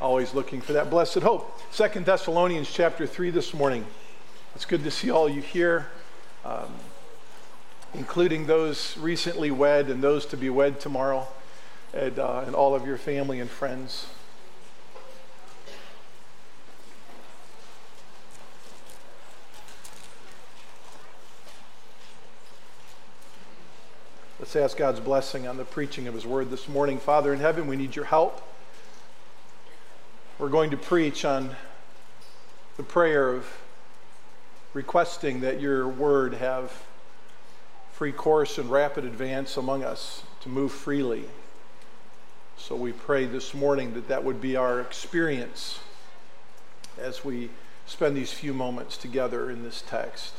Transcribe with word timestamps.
always 0.00 0.32
looking 0.32 0.60
for 0.60 0.74
that 0.74 0.90
blessed 0.90 1.18
hope. 1.18 1.60
Second 1.72 2.06
Thessalonians 2.06 2.70
chapter 2.72 3.06
3 3.06 3.30
this 3.30 3.52
morning. 3.52 3.84
It's 4.54 4.64
good 4.64 4.84
to 4.84 4.90
see 4.92 5.10
all 5.10 5.28
you 5.28 5.40
here, 5.40 5.88
um, 6.44 6.72
including 7.94 8.46
those 8.46 8.96
recently 8.98 9.50
wed 9.50 9.88
and 9.88 10.02
those 10.02 10.24
to 10.26 10.36
be 10.36 10.50
wed 10.50 10.78
tomorrow, 10.78 11.26
and, 11.92 12.16
uh, 12.16 12.44
and 12.46 12.54
all 12.54 12.76
of 12.76 12.86
your 12.86 12.96
family 12.96 13.40
and 13.40 13.50
friends. 13.50 14.06
Let's 24.38 24.54
ask 24.54 24.76
God's 24.76 25.00
blessing 25.00 25.48
on 25.48 25.56
the 25.56 25.64
preaching 25.64 26.06
of 26.06 26.14
His 26.14 26.24
word 26.24 26.50
this 26.50 26.68
morning. 26.68 27.00
Father 27.00 27.32
in 27.32 27.40
heaven, 27.40 27.66
we 27.66 27.74
need 27.74 27.96
your 27.96 28.04
help. 28.04 28.40
We're 30.38 30.50
going 30.50 30.70
to 30.70 30.76
preach 30.76 31.24
on 31.24 31.56
the 32.76 32.84
prayer 32.84 33.28
of 33.32 33.44
requesting 34.72 35.40
that 35.40 35.60
your 35.60 35.88
word 35.88 36.34
have 36.34 36.84
free 37.90 38.12
course 38.12 38.56
and 38.56 38.70
rapid 38.70 39.04
advance 39.04 39.56
among 39.56 39.82
us 39.82 40.22
to 40.42 40.48
move 40.48 40.70
freely. 40.70 41.24
So 42.56 42.76
we 42.76 42.92
pray 42.92 43.24
this 43.24 43.52
morning 43.52 43.94
that 43.94 44.06
that 44.06 44.22
would 44.22 44.40
be 44.40 44.54
our 44.54 44.80
experience 44.80 45.80
as 46.96 47.24
we 47.24 47.50
spend 47.86 48.16
these 48.16 48.32
few 48.32 48.54
moments 48.54 48.96
together 48.96 49.50
in 49.50 49.64
this 49.64 49.82
text. 49.88 50.34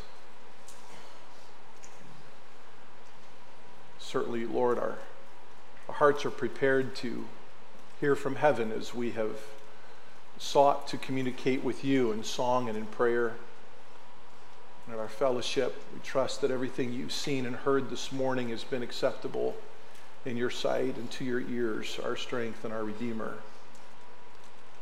Certainly, 3.99 4.45
Lord, 4.45 4.79
our, 4.79 4.99
our 5.89 5.95
hearts 5.95 6.23
are 6.23 6.31
prepared 6.31 6.95
to 6.95 7.25
hear 7.99 8.15
from 8.15 8.37
heaven 8.37 8.71
as 8.71 8.93
we 8.93 9.11
have 9.11 9.35
sought 10.39 10.87
to 10.87 10.97
communicate 10.97 11.63
with 11.63 11.83
you 11.83 12.11
in 12.11 12.23
song 12.23 12.69
and 12.69 12.77
in 12.77 12.85
prayer. 12.85 13.35
And 14.85 14.95
in 14.95 14.99
our 14.99 15.09
fellowship, 15.09 15.83
we 15.93 15.99
trust 15.99 16.41
that 16.41 16.49
everything 16.49 16.93
you've 16.93 17.11
seen 17.11 17.45
and 17.45 17.55
heard 17.55 17.89
this 17.89 18.11
morning 18.11 18.49
has 18.49 18.63
been 18.63 18.81
acceptable 18.81 19.55
in 20.25 20.37
your 20.37 20.49
sight 20.49 20.95
and 20.95 21.11
to 21.11 21.25
your 21.25 21.41
ears, 21.41 21.99
our 22.03 22.15
strength 22.15 22.63
and 22.63 22.73
our 22.73 22.83
Redeemer. 22.83 23.37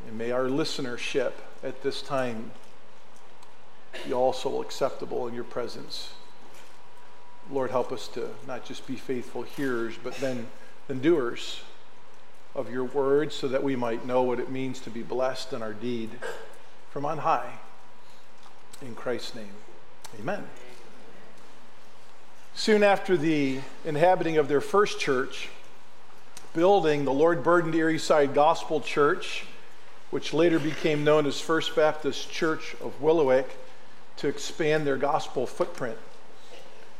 And 0.06 0.16
may 0.16 0.30
our 0.30 0.44
listenership 0.44 1.32
at 1.62 1.82
this 1.82 2.02
time 2.02 2.52
be 4.06 4.12
also 4.12 4.62
acceptable 4.62 5.26
in 5.26 5.34
your 5.34 5.44
presence. 5.44 6.10
Lord, 7.50 7.70
help 7.70 7.90
us 7.90 8.06
to 8.08 8.30
not 8.46 8.64
just 8.64 8.86
be 8.86 8.94
faithful 8.94 9.42
hearers, 9.42 9.94
but 10.02 10.14
then, 10.16 10.46
then 10.86 11.00
doers 11.00 11.62
of 12.54 12.70
your 12.70 12.84
word 12.84 13.32
so 13.32 13.48
that 13.48 13.62
we 13.62 13.76
might 13.76 14.06
know 14.06 14.22
what 14.22 14.40
it 14.40 14.50
means 14.50 14.80
to 14.80 14.90
be 14.90 15.02
blessed 15.02 15.52
in 15.52 15.62
our 15.62 15.72
deed 15.72 16.10
from 16.90 17.04
on 17.04 17.18
high. 17.18 17.58
In 18.82 18.94
Christ's 18.94 19.34
name, 19.34 19.54
amen. 20.18 20.44
Soon 22.54 22.82
after 22.82 23.16
the 23.16 23.60
inhabiting 23.84 24.36
of 24.36 24.48
their 24.48 24.60
first 24.60 24.98
church, 24.98 25.48
building 26.54 27.04
the 27.04 27.12
Lord 27.12 27.44
burdened 27.44 27.74
Erie 27.74 27.98
Side 27.98 28.34
Gospel 28.34 28.80
Church, 28.80 29.44
which 30.10 30.32
later 30.32 30.58
became 30.58 31.04
known 31.04 31.26
as 31.26 31.40
First 31.40 31.76
Baptist 31.76 32.30
Church 32.30 32.74
of 32.80 33.00
Willowick, 33.00 33.46
to 34.16 34.26
expand 34.26 34.86
their 34.86 34.96
gospel 34.96 35.46
footprint. 35.46 35.98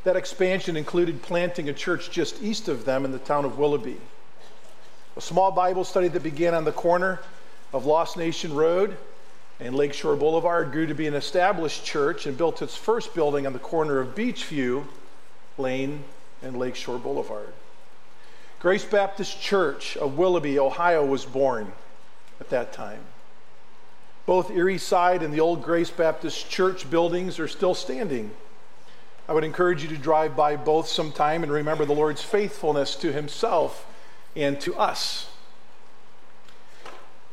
That 0.05 0.15
expansion 0.15 0.77
included 0.77 1.21
planting 1.21 1.67
a 1.67 1.73
church 1.73 2.09
just 2.09 2.41
east 2.41 2.69
of 2.69 2.85
them 2.85 3.03
in 3.03 3.11
the 3.11 3.19
town 3.19 3.43
of 3.43 3.57
Willoughby. 3.57 3.97
A 5.17 5.21
small 5.21 5.51
Bible 5.51 5.83
study 5.83 6.07
that 6.09 6.23
began 6.23 6.53
on 6.53 6.65
the 6.65 6.71
corner 6.71 7.19
of 7.73 7.85
Lost 7.85 8.15
Nation 8.15 8.53
Road 8.53 8.95
and 9.59 9.75
Lakeshore 9.75 10.15
Boulevard 10.15 10.71
grew 10.71 10.85
to 10.85 10.93
be 10.93 11.07
an 11.07 11.13
established 11.13 11.83
church 11.83 12.25
and 12.25 12.37
built 12.37 12.61
its 12.61 12.75
first 12.75 13.13
building 13.13 13.45
on 13.45 13.53
the 13.53 13.59
corner 13.59 13.99
of 13.99 14.15
Beachview 14.15 14.85
Lane 15.57 16.03
and 16.41 16.57
Lakeshore 16.57 16.99
Boulevard. 16.99 17.53
Grace 18.59 18.85
Baptist 18.85 19.41
Church 19.41 19.97
of 19.97 20.17
Willoughby, 20.17 20.59
Ohio 20.59 21.05
was 21.05 21.25
born 21.25 21.71
at 22.39 22.49
that 22.49 22.71
time. 22.71 23.01
Both 24.25 24.51
Erie 24.51 24.77
Side 24.77 25.23
and 25.23 25.33
the 25.33 25.39
old 25.39 25.63
Grace 25.63 25.89
Baptist 25.89 26.49
Church 26.49 26.89
buildings 26.89 27.39
are 27.39 27.47
still 27.47 27.73
standing. 27.73 28.31
I 29.27 29.33
would 29.33 29.43
encourage 29.43 29.81
you 29.81 29.89
to 29.89 29.97
drive 29.97 30.35
by 30.35 30.55
both 30.55 30.87
sometime 30.87 31.41
and 31.43 31.51
remember 31.51 31.83
the 31.83 31.93
Lord's 31.93 32.21
faithfulness 32.21 32.95
to 32.97 33.11
himself 33.11 33.85
and 34.35 34.59
to 34.61 34.75
us. 34.75 35.29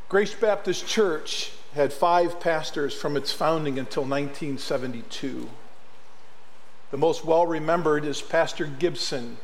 Grace 0.09 0.35
Baptist 0.35 0.87
Church 0.87 1.53
had 1.75 1.93
five 1.93 2.41
pastors 2.41 2.95
from 2.95 3.17
its 3.17 3.33
founding 3.33 3.79
until 3.79 4.03
1972. 4.03 5.49
The 6.91 6.97
most 6.97 7.25
well 7.25 7.47
remembered 7.47 8.05
is 8.05 8.23
Pastor 8.23 8.67
Gibson 8.67 9.39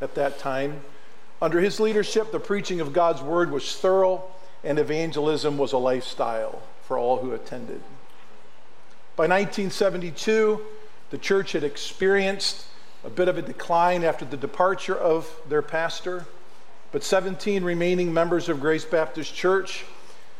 at 0.00 0.14
that 0.14 0.38
time. 0.38 0.82
Under 1.42 1.60
his 1.60 1.80
leadership, 1.80 2.30
the 2.32 2.40
preaching 2.40 2.80
of 2.80 2.92
God's 2.92 3.20
word 3.20 3.50
was 3.50 3.76
thorough 3.76 4.24
and 4.62 4.78
evangelism 4.78 5.58
was 5.58 5.72
a 5.72 5.78
lifestyle 5.78 6.62
for 6.82 6.96
all 6.96 7.18
who 7.18 7.32
attended. 7.32 7.82
By 9.16 9.24
1972, 9.24 10.60
the 11.10 11.18
church 11.18 11.52
had 11.52 11.64
experienced 11.64 12.66
a 13.04 13.10
bit 13.10 13.28
of 13.28 13.36
a 13.36 13.42
decline 13.42 14.02
after 14.02 14.24
the 14.24 14.36
departure 14.36 14.96
of 14.96 15.30
their 15.48 15.62
pastor. 15.62 16.26
But 16.94 17.02
17 17.02 17.64
remaining 17.64 18.14
members 18.14 18.48
of 18.48 18.60
Grace 18.60 18.84
Baptist 18.84 19.34
Church 19.34 19.84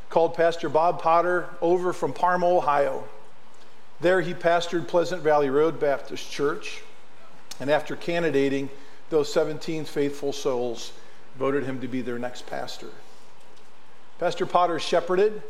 called 0.09 0.35
Pastor 0.35 0.69
Bob 0.69 1.03
Potter 1.03 1.49
over 1.61 1.93
from 1.93 2.13
Parma, 2.13 2.47
Ohio. 2.47 3.03
There 4.01 4.21
he 4.21 4.35
pastored 4.35 4.87
Pleasant 4.87 5.21
Valley 5.21 5.51
Road 5.51 5.81
Baptist 5.81 6.31
Church. 6.31 6.83
And 7.59 7.69
after 7.69 7.97
candidating, 7.97 8.71
those 9.11 9.33
17 9.33 9.85
faithful 9.85 10.33
souls 10.33 10.93
voted 11.37 11.65
him 11.65 11.81
to 11.81 11.89
be 11.89 12.03
their 12.03 12.21
next 12.21 12.47
pastor. 12.47 12.91
Pastor 14.21 14.47
Potter 14.47 14.79
shepherded 14.79 15.43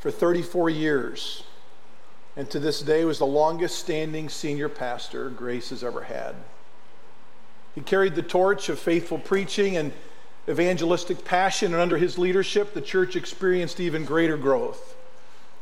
for 0.00 0.10
34 0.10 0.70
years, 0.70 1.44
and 2.36 2.50
to 2.50 2.58
this 2.58 2.82
day 2.82 3.04
was 3.04 3.20
the 3.20 3.26
longest 3.26 3.78
standing 3.78 4.28
senior 4.28 4.68
pastor 4.68 5.30
Grace 5.30 5.70
has 5.70 5.84
ever 5.84 6.02
had. 6.02 6.34
He 7.76 7.80
carried 7.80 8.16
the 8.16 8.22
torch 8.22 8.68
of 8.68 8.80
faithful 8.80 9.18
preaching 9.18 9.76
and 9.76 9.92
evangelistic 10.48 11.24
passion, 11.24 11.72
and 11.72 11.82
under 11.82 11.96
his 11.96 12.18
leadership, 12.18 12.74
the 12.74 12.80
church 12.80 13.16
experienced 13.16 13.80
even 13.80 14.04
greater 14.04 14.36
growth. 14.36 14.96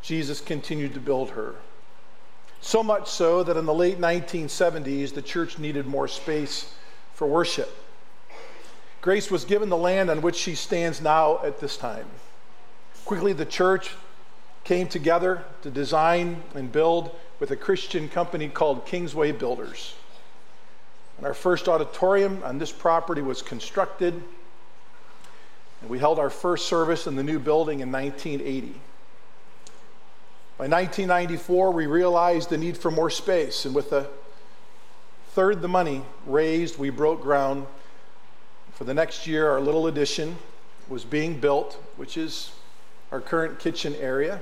Jesus 0.03 0.41
continued 0.41 0.95
to 0.95 1.00
build 1.00 1.31
her. 1.31 1.55
So 2.61 2.83
much 2.83 3.09
so 3.09 3.43
that 3.43 3.56
in 3.56 3.67
the 3.67 3.75
late 3.75 3.99
1970s, 3.99 5.15
the 5.15 5.23
church 5.23 5.59
needed 5.59 5.87
more 5.87 6.09
space 6.09 6.75
for 7.15 7.27
worship. 7.27 7.71
Grace 9.00 9.31
was 9.31 9.44
given 9.44 9.69
the 9.69 9.77
land 9.77 10.11
on 10.11 10.23
which 10.23 10.37
she 10.37 10.55
stands 10.55 11.00
now 11.00 11.43
at 11.44 11.61
this 11.61 11.77
time. 11.77 12.06
Quickly, 13.05 13.34
the 13.34 13.44
church 13.44 13.91
came 14.65 14.89
together 14.89 15.44
to 15.62 15.71
design 15.71 16.43
and 16.55 16.73
build 16.73 17.15
with 17.39 17.50
a 17.50 17.56
Christian 17.56 18.09
company 18.09 18.49
called 18.49 18.87
Kingsway 18.87 19.33
Builders. 19.33 19.94
And 21.19 21.27
our 21.27 21.34
first 21.34 21.69
auditorium 21.69 22.43
on 22.43 22.59
this 22.59 22.73
property 22.73 23.21
was 23.21 23.43
constructed 23.43 24.23
and 25.84 25.91
we 25.91 25.99
held 25.99 26.19
our 26.19 26.31
first 26.31 26.67
service 26.67 27.06
in 27.06 27.15
the 27.15 27.22
new 27.22 27.39
building 27.39 27.81
in 27.81 27.93
1980. 27.93 28.69
By 30.56 30.67
1994, 30.67 31.72
we 31.72 31.84
realized 31.84 32.49
the 32.49 32.56
need 32.56 32.78
for 32.78 32.91
more 32.91 33.11
space, 33.11 33.67
and 33.67 33.75
with 33.75 33.93
a 33.93 34.09
third 35.33 35.61
the 35.61 35.69
money 35.69 36.00
raised, 36.25 36.78
we 36.78 36.89
broke 36.89 37.21
ground. 37.21 37.67
For 38.73 38.84
the 38.84 38.94
next 38.94 39.27
year, 39.27 39.50
our 39.50 39.61
little 39.61 39.87
addition 39.87 40.39
was 40.89 41.05
being 41.05 41.39
built, 41.39 41.75
which 41.97 42.17
is 42.17 42.53
our 43.12 43.21
current 43.21 43.59
kitchen 43.59 43.94
area, 43.97 44.41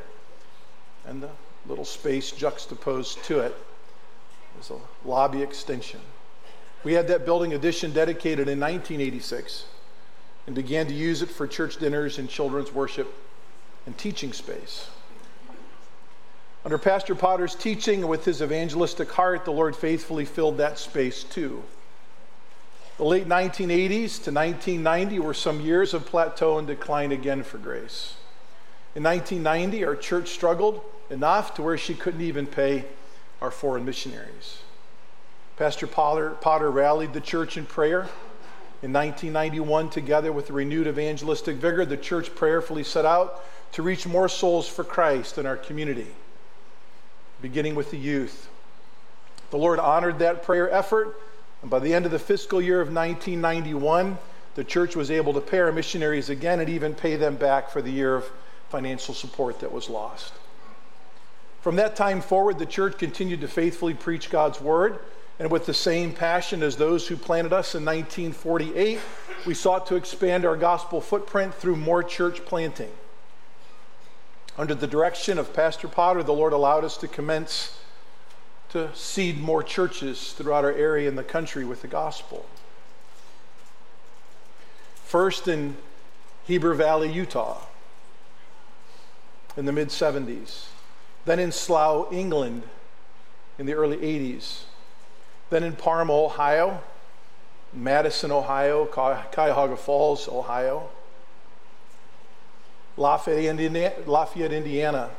and 1.04 1.24
the 1.24 1.30
little 1.66 1.84
space 1.84 2.30
juxtaposed 2.30 3.20
to 3.24 3.40
it 3.40 3.56
is 4.60 4.70
a 4.70 4.78
lobby 5.04 5.42
extension. 5.42 6.02
We 6.84 6.92
had 6.92 7.08
that 7.08 7.24
building 7.24 7.52
addition 7.52 7.92
dedicated 7.92 8.46
in 8.48 8.60
1986 8.60 9.64
and 10.46 10.54
began 10.54 10.86
to 10.86 10.94
use 10.94 11.22
it 11.22 11.30
for 11.30 11.46
church 11.46 11.76
dinners 11.76 12.18
and 12.18 12.28
children's 12.28 12.72
worship 12.72 13.14
and 13.86 13.96
teaching 13.96 14.32
space. 14.32 14.88
Under 16.64 16.78
Pastor 16.78 17.14
Potter's 17.14 17.54
teaching 17.54 18.06
with 18.06 18.24
his 18.24 18.40
evangelistic 18.40 19.10
heart, 19.12 19.44
the 19.44 19.52
Lord 19.52 19.74
faithfully 19.74 20.24
filled 20.24 20.58
that 20.58 20.78
space 20.78 21.24
too. 21.24 21.62
The 22.98 23.04
late 23.04 23.26
1980s 23.26 24.22
to 24.24 24.30
1990 24.30 25.18
were 25.18 25.34
some 25.34 25.60
years 25.60 25.92
of 25.92 26.06
plateau 26.06 26.58
and 26.58 26.66
decline 26.66 27.10
again 27.10 27.42
for 27.42 27.58
Grace. 27.58 28.14
In 28.94 29.02
1990, 29.02 29.84
our 29.84 29.96
church 29.96 30.28
struggled 30.28 30.82
enough 31.10 31.54
to 31.54 31.62
where 31.62 31.78
she 31.78 31.94
couldn't 31.94 32.20
even 32.20 32.46
pay 32.46 32.84
our 33.40 33.50
foreign 33.50 33.84
missionaries. 33.84 34.58
Pastor 35.56 35.86
Potter, 35.86 36.30
Potter 36.40 36.70
rallied 36.70 37.12
the 37.12 37.20
church 37.20 37.56
in 37.56 37.66
prayer 37.66 38.08
in 38.82 38.92
1991, 38.92 39.90
together 39.90 40.32
with 40.32 40.50
renewed 40.50 40.88
evangelistic 40.88 41.56
vigor, 41.56 41.84
the 41.84 41.96
church 41.96 42.34
prayerfully 42.34 42.82
set 42.82 43.04
out 43.04 43.44
to 43.72 43.82
reach 43.82 44.06
more 44.06 44.28
souls 44.28 44.68
for 44.68 44.82
Christ 44.82 45.38
in 45.38 45.46
our 45.46 45.56
community, 45.56 46.08
beginning 47.40 47.76
with 47.76 47.92
the 47.92 47.96
youth. 47.96 48.48
The 49.50 49.56
Lord 49.56 49.78
honored 49.78 50.18
that 50.18 50.42
prayer 50.42 50.68
effort, 50.70 51.20
and 51.62 51.70
by 51.70 51.78
the 51.78 51.94
end 51.94 52.06
of 52.06 52.10
the 52.10 52.18
fiscal 52.18 52.60
year 52.60 52.80
of 52.80 52.88
1991, 52.88 54.18
the 54.56 54.64
church 54.64 54.96
was 54.96 55.10
able 55.10 55.32
to 55.34 55.40
pay 55.40 55.60
our 55.60 55.72
missionaries 55.72 56.28
again 56.28 56.58
and 56.58 56.68
even 56.68 56.94
pay 56.94 57.16
them 57.16 57.36
back 57.36 57.70
for 57.70 57.80
the 57.80 57.90
year 57.90 58.16
of 58.16 58.30
financial 58.68 59.14
support 59.14 59.60
that 59.60 59.70
was 59.70 59.88
lost. 59.88 60.32
From 61.60 61.76
that 61.76 61.94
time 61.94 62.20
forward, 62.20 62.58
the 62.58 62.66
church 62.66 62.98
continued 62.98 63.42
to 63.42 63.48
faithfully 63.48 63.94
preach 63.94 64.28
God's 64.28 64.60
word, 64.60 64.98
and 65.38 65.50
with 65.50 65.66
the 65.66 65.74
same 65.74 66.12
passion 66.12 66.62
as 66.62 66.76
those 66.76 67.08
who 67.08 67.16
planted 67.16 67.52
us 67.52 67.74
in 67.74 67.84
1948, 67.84 69.00
we 69.46 69.54
sought 69.54 69.86
to 69.86 69.96
expand 69.96 70.44
our 70.44 70.56
gospel 70.56 71.00
footprint 71.00 71.54
through 71.54 71.76
more 71.76 72.02
church 72.02 72.44
planting. 72.44 72.90
Under 74.58 74.74
the 74.74 74.86
direction 74.86 75.38
of 75.38 75.54
Pastor 75.54 75.88
Potter, 75.88 76.22
the 76.22 76.34
Lord 76.34 76.52
allowed 76.52 76.84
us 76.84 76.96
to 76.98 77.08
commence 77.08 77.78
to 78.70 78.94
seed 78.94 79.40
more 79.40 79.62
churches 79.62 80.32
throughout 80.32 80.64
our 80.64 80.72
area 80.72 81.08
in 81.08 81.16
the 81.16 81.24
country 81.24 81.64
with 81.64 81.82
the 81.82 81.88
gospel. 81.88 82.46
First 85.04 85.48
in 85.48 85.76
Heber 86.44 86.74
Valley, 86.74 87.10
Utah, 87.12 87.60
in 89.56 89.66
the 89.66 89.72
mid 89.72 89.88
70s. 89.88 90.66
Then 91.24 91.38
in 91.38 91.52
Slough, 91.52 92.12
England, 92.12 92.62
in 93.58 93.66
the 93.66 93.74
early 93.74 93.98
80s. 93.98 94.62
Then 95.52 95.64
in 95.64 95.76
Parma, 95.76 96.14
Ohio, 96.14 96.82
Madison, 97.74 98.30
Ohio, 98.30 98.86
Cuyahoga 98.86 99.76
Falls, 99.76 100.26
Ohio. 100.26 100.88
Lafayette, 102.96 103.60
Indiana, 103.60 103.92
Lafayette, 104.06 104.54
Indiana, 104.54 105.10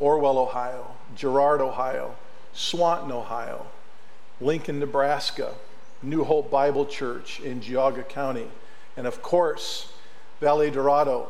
Orwell, 0.00 0.38
Ohio, 0.38 0.88
Girard, 1.14 1.60
Ohio, 1.60 2.16
Swanton, 2.52 3.12
Ohio, 3.12 3.66
Lincoln, 4.40 4.80
Nebraska, 4.80 5.54
New 6.02 6.24
Hope 6.24 6.50
Bible 6.50 6.84
Church 6.84 7.38
in 7.38 7.60
Geauga 7.60 8.02
County, 8.02 8.48
and 8.96 9.06
of 9.06 9.22
course, 9.22 9.92
Valle 10.40 10.68
Dorado 10.68 11.28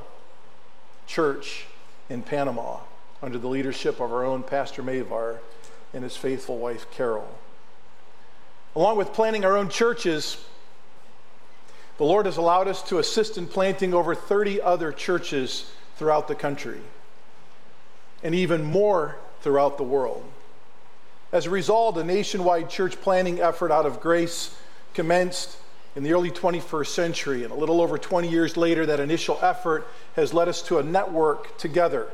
Church 1.07 1.67
in 2.09 2.23
Panama 2.23 2.79
under 3.21 3.37
the 3.37 3.49
leadership 3.49 4.01
of 4.01 4.11
our 4.11 4.25
own 4.25 4.43
Pastor 4.43 4.83
Mavar 4.83 5.41
and 5.93 6.05
his 6.05 6.17
faithful 6.17 6.57
wife 6.57 6.91
Carol. 6.91 7.29
Along 8.75 8.97
with 8.97 9.13
planting 9.13 9.45
our 9.45 9.57
own 9.57 9.69
churches, 9.69 10.43
the 11.99 12.05
Lord 12.05 12.27
has 12.27 12.39
allowed 12.39 12.69
us 12.69 12.83
to 12.85 12.99
assist 12.99 13.37
in 13.37 13.47
planting 13.47 13.93
over 13.93 14.15
30 14.15 14.63
other 14.63 14.93
churches 14.93 15.71
throughout 15.97 16.27
the 16.27 16.35
country 16.35 16.81
and 18.23 18.35
even 18.35 18.63
more 18.65 19.17
throughout 19.43 19.77
the 19.77 19.85
world. 19.85 20.25
As 21.33 21.47
a 21.47 21.51
result, 21.51 21.97
a 21.97 22.05
nationwide 22.05 22.71
church 22.71 23.01
planting 23.01 23.41
effort 23.41 23.71
out 23.71 23.87
of 23.87 24.01
grace 24.01 24.57
commenced 24.95 25.57
in 25.95 26.03
the 26.03 26.13
early 26.13 26.31
21st 26.31 26.87
century. 26.87 27.45
And 27.45 27.53
a 27.53 27.57
little 27.57 27.81
over 27.81 27.99
20 27.99 28.29
years 28.29 28.57
later, 28.57 28.87
that 28.87 29.01
initial 29.01 29.39
effort 29.43 29.87
has 30.17 30.33
led 30.33 30.49
us 30.49 30.63
to 30.63 30.79
a 30.79 30.83
network 30.83 31.59
together 31.59 32.09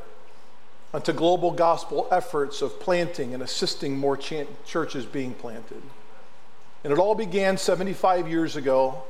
onto 0.93 1.12
global 1.12 1.50
gospel 1.50 2.08
efforts 2.10 2.62
of 2.62 2.81
planting 2.81 3.34
and 3.34 3.43
assisting 3.43 3.99
more 3.99 4.16
ch- 4.16 4.46
churches 4.64 5.05
being 5.05 5.34
planted. 5.34 5.82
And 6.84 6.92
it 6.92 6.98
all 6.98 7.14
began 7.14 7.56
75 7.56 8.28
years 8.28 8.56
ago 8.56 9.02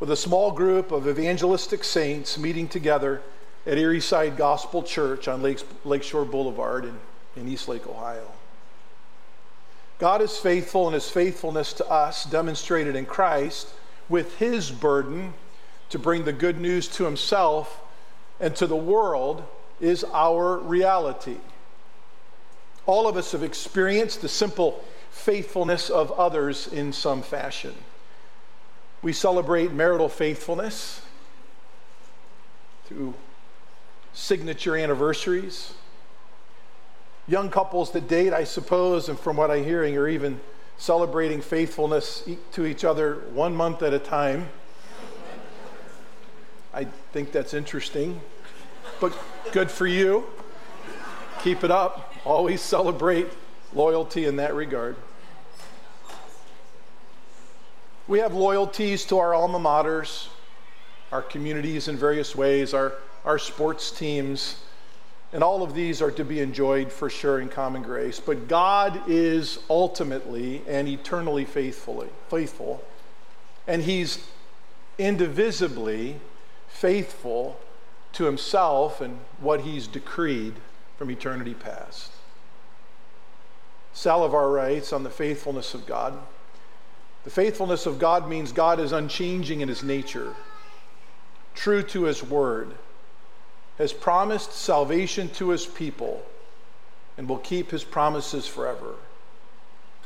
with 0.00 0.10
a 0.10 0.16
small 0.16 0.50
group 0.50 0.90
of 0.90 1.06
evangelistic 1.06 1.84
saints 1.84 2.38
meeting 2.38 2.66
together 2.66 3.22
at 3.66 3.78
Erie 3.78 4.00
Side 4.00 4.36
Gospel 4.36 4.82
Church 4.82 5.28
on 5.28 5.42
Lakes, 5.42 5.64
Lakeshore 5.84 6.24
Boulevard 6.24 6.84
in, 6.84 6.98
in 7.36 7.48
Eastlake, 7.48 7.86
Ohio. 7.86 8.30
God 9.98 10.22
is 10.22 10.36
faithful, 10.36 10.86
and 10.86 10.94
his 10.94 11.08
faithfulness 11.08 11.72
to 11.74 11.88
us, 11.88 12.24
demonstrated 12.24 12.96
in 12.96 13.06
Christ, 13.06 13.68
with 14.08 14.38
his 14.38 14.70
burden 14.70 15.34
to 15.90 15.98
bring 15.98 16.24
the 16.24 16.32
good 16.32 16.60
news 16.60 16.88
to 16.88 17.04
himself 17.04 17.80
and 18.40 18.54
to 18.56 18.66
the 18.66 18.76
world, 18.76 19.44
is 19.80 20.04
our 20.12 20.58
reality. 20.58 21.36
All 22.86 23.06
of 23.06 23.16
us 23.16 23.32
have 23.32 23.42
experienced 23.42 24.20
the 24.20 24.28
simple 24.28 24.82
faithfulness 25.14 25.90
of 25.90 26.10
others 26.12 26.66
in 26.66 26.92
some 26.92 27.22
fashion. 27.22 27.72
We 29.00 29.12
celebrate 29.12 29.72
marital 29.72 30.08
faithfulness 30.08 31.02
through 32.86 33.14
signature 34.12 34.76
anniversaries. 34.76 35.74
Young 37.28 37.48
couples 37.48 37.92
that 37.92 38.08
date, 38.08 38.32
I 38.32 38.42
suppose, 38.42 39.08
and 39.08 39.18
from 39.18 39.36
what 39.36 39.52
I'm 39.52 39.64
hearing, 39.64 39.96
are 39.96 40.08
even 40.08 40.40
celebrating 40.76 41.40
faithfulness 41.40 42.28
to 42.52 42.66
each 42.66 42.84
other 42.84 43.22
one 43.32 43.54
month 43.54 43.82
at 43.82 43.94
a 43.94 44.00
time. 44.00 44.48
I 46.74 46.86
think 47.12 47.30
that's 47.30 47.54
interesting, 47.54 48.20
but 49.00 49.16
good 49.52 49.70
for 49.70 49.86
you. 49.86 50.26
Keep 51.42 51.62
it 51.62 51.70
up. 51.70 52.12
Always 52.24 52.60
celebrate 52.60 53.28
loyalty 53.74 54.24
in 54.24 54.36
that 54.36 54.54
regard. 54.54 54.96
We 58.06 58.18
have 58.18 58.34
loyalties 58.34 59.04
to 59.06 59.18
our 59.18 59.34
alma 59.34 59.58
maters, 59.58 60.28
our 61.10 61.22
communities 61.22 61.88
in 61.88 61.96
various 61.96 62.36
ways, 62.36 62.74
our, 62.74 62.94
our 63.24 63.38
sports 63.38 63.90
teams, 63.90 64.56
and 65.32 65.42
all 65.42 65.62
of 65.62 65.74
these 65.74 66.00
are 66.00 66.12
to 66.12 66.24
be 66.24 66.40
enjoyed 66.40 66.92
for 66.92 67.10
sure 67.10 67.40
in 67.40 67.48
common 67.48 67.82
grace. 67.82 68.20
But 68.20 68.46
God 68.46 69.08
is 69.08 69.58
ultimately 69.68 70.62
and 70.68 70.86
eternally 70.86 71.44
faithfully, 71.44 72.08
faithful, 72.28 72.84
and 73.66 73.82
He's 73.82 74.24
indivisibly 74.98 76.20
faithful 76.68 77.58
to 78.12 78.24
Himself 78.24 79.00
and 79.00 79.18
what 79.40 79.62
He's 79.62 79.88
decreed 79.88 80.54
from 80.98 81.10
eternity 81.10 81.54
past. 81.54 82.13
Saldivar 83.94 84.52
writes 84.52 84.92
on 84.92 85.04
the 85.04 85.10
faithfulness 85.10 85.72
of 85.72 85.86
God. 85.86 86.18
The 87.22 87.30
faithfulness 87.30 87.86
of 87.86 87.98
God 87.98 88.28
means 88.28 88.52
God 88.52 88.80
is 88.80 88.92
unchanging 88.92 89.60
in 89.60 89.68
his 89.68 89.82
nature, 89.82 90.34
true 91.54 91.82
to 91.84 92.02
his 92.02 92.22
word, 92.22 92.74
has 93.78 93.92
promised 93.92 94.52
salvation 94.52 95.28
to 95.30 95.50
his 95.50 95.64
people, 95.64 96.22
and 97.16 97.28
will 97.28 97.38
keep 97.38 97.70
his 97.70 97.84
promises 97.84 98.46
forever. 98.46 98.96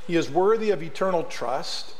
He 0.07 0.16
is 0.16 0.30
worthy 0.30 0.71
of 0.71 0.83
eternal 0.83 1.25
trust, 1.25 1.95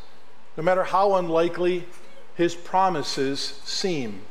no 0.57 0.63
matter 0.63 0.85
how 0.85 1.15
unlikely 1.15 1.87
his 2.35 2.55
promises 2.55 3.61
seem. 3.65 4.23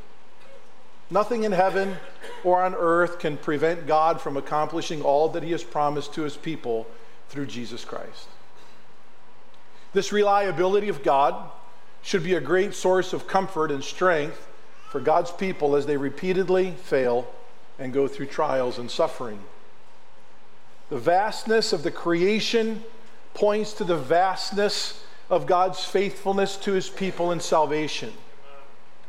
Nothing 1.10 1.44
in 1.44 1.52
heaven 1.52 1.98
or 2.44 2.62
on 2.62 2.76
earth 2.76 3.20
can 3.20 3.38
prevent 3.38 3.88
God 3.88 4.22
from 4.22 4.38
accomplishing 4.38 5.02
all 5.02 5.30
that 5.30 5.44
he 5.44 5.52
has 5.52 5.64
promised 5.64 6.14
to 6.14 6.24
his 6.24 6.38
people 6.38 6.88
through 7.30 7.48
Jesus 7.48 7.86
Christ. 7.86 8.28
This 9.94 10.12
reliability 10.12 10.90
of 10.90 11.04
God 11.04 11.50
should 12.02 12.24
be 12.24 12.36
a 12.36 12.42
great 12.42 12.74
source 12.74 13.14
of 13.14 13.28
comfort 13.28 13.72
and 13.72 13.84
strength 13.84 14.48
for 14.90 15.00
God's 15.00 15.32
people 15.32 15.76
as 15.76 15.86
they 15.86 15.98
repeatedly 15.98 16.72
fail 16.72 17.28
and 17.80 17.94
go 17.94 18.08
through 18.08 18.28
trials 18.28 18.78
and 18.78 18.90
suffering. 18.90 19.40
The 20.90 20.98
vastness 20.98 21.74
of 21.74 21.84
the 21.84 21.92
creation 21.92 22.84
points 23.34 23.74
to 23.74 23.84
the 23.84 23.98
vastness 23.98 25.04
of 25.30 25.46
God's 25.46 25.84
faithfulness 25.84 26.56
to 26.58 26.72
his 26.74 26.90
people 26.90 27.32
in 27.32 27.40
salvation. 27.40 28.14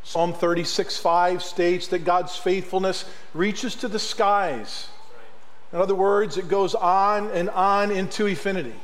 Psalm 0.03 0.33
36 0.33 0.99
5 0.99 1.43
states 1.43 1.89
that 1.89 2.05
God's 2.05 2.37
faithfulness 2.37 3.05
reaches 3.35 3.75
to 3.77 3.89
the 3.89 3.99
skies. 3.99 4.89
In 5.73 5.81
other 5.81 5.95
words, 5.95 6.37
it 6.39 6.49
goes 6.49 6.75
on 6.75 7.31
and 7.31 7.51
on 7.51 7.91
into 7.91 8.27
infinity. 8.27 8.75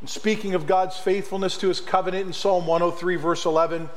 And 0.00 0.08
speaking 0.08 0.54
of 0.54 0.66
God's 0.66 0.96
faithfulness 0.96 1.56
to 1.58 1.68
his 1.68 1.80
covenant 1.80 2.26
in 2.26 2.32
Psalm 2.32 2.66
103, 2.66 3.16
verse 3.16 3.44
11, 3.44 3.88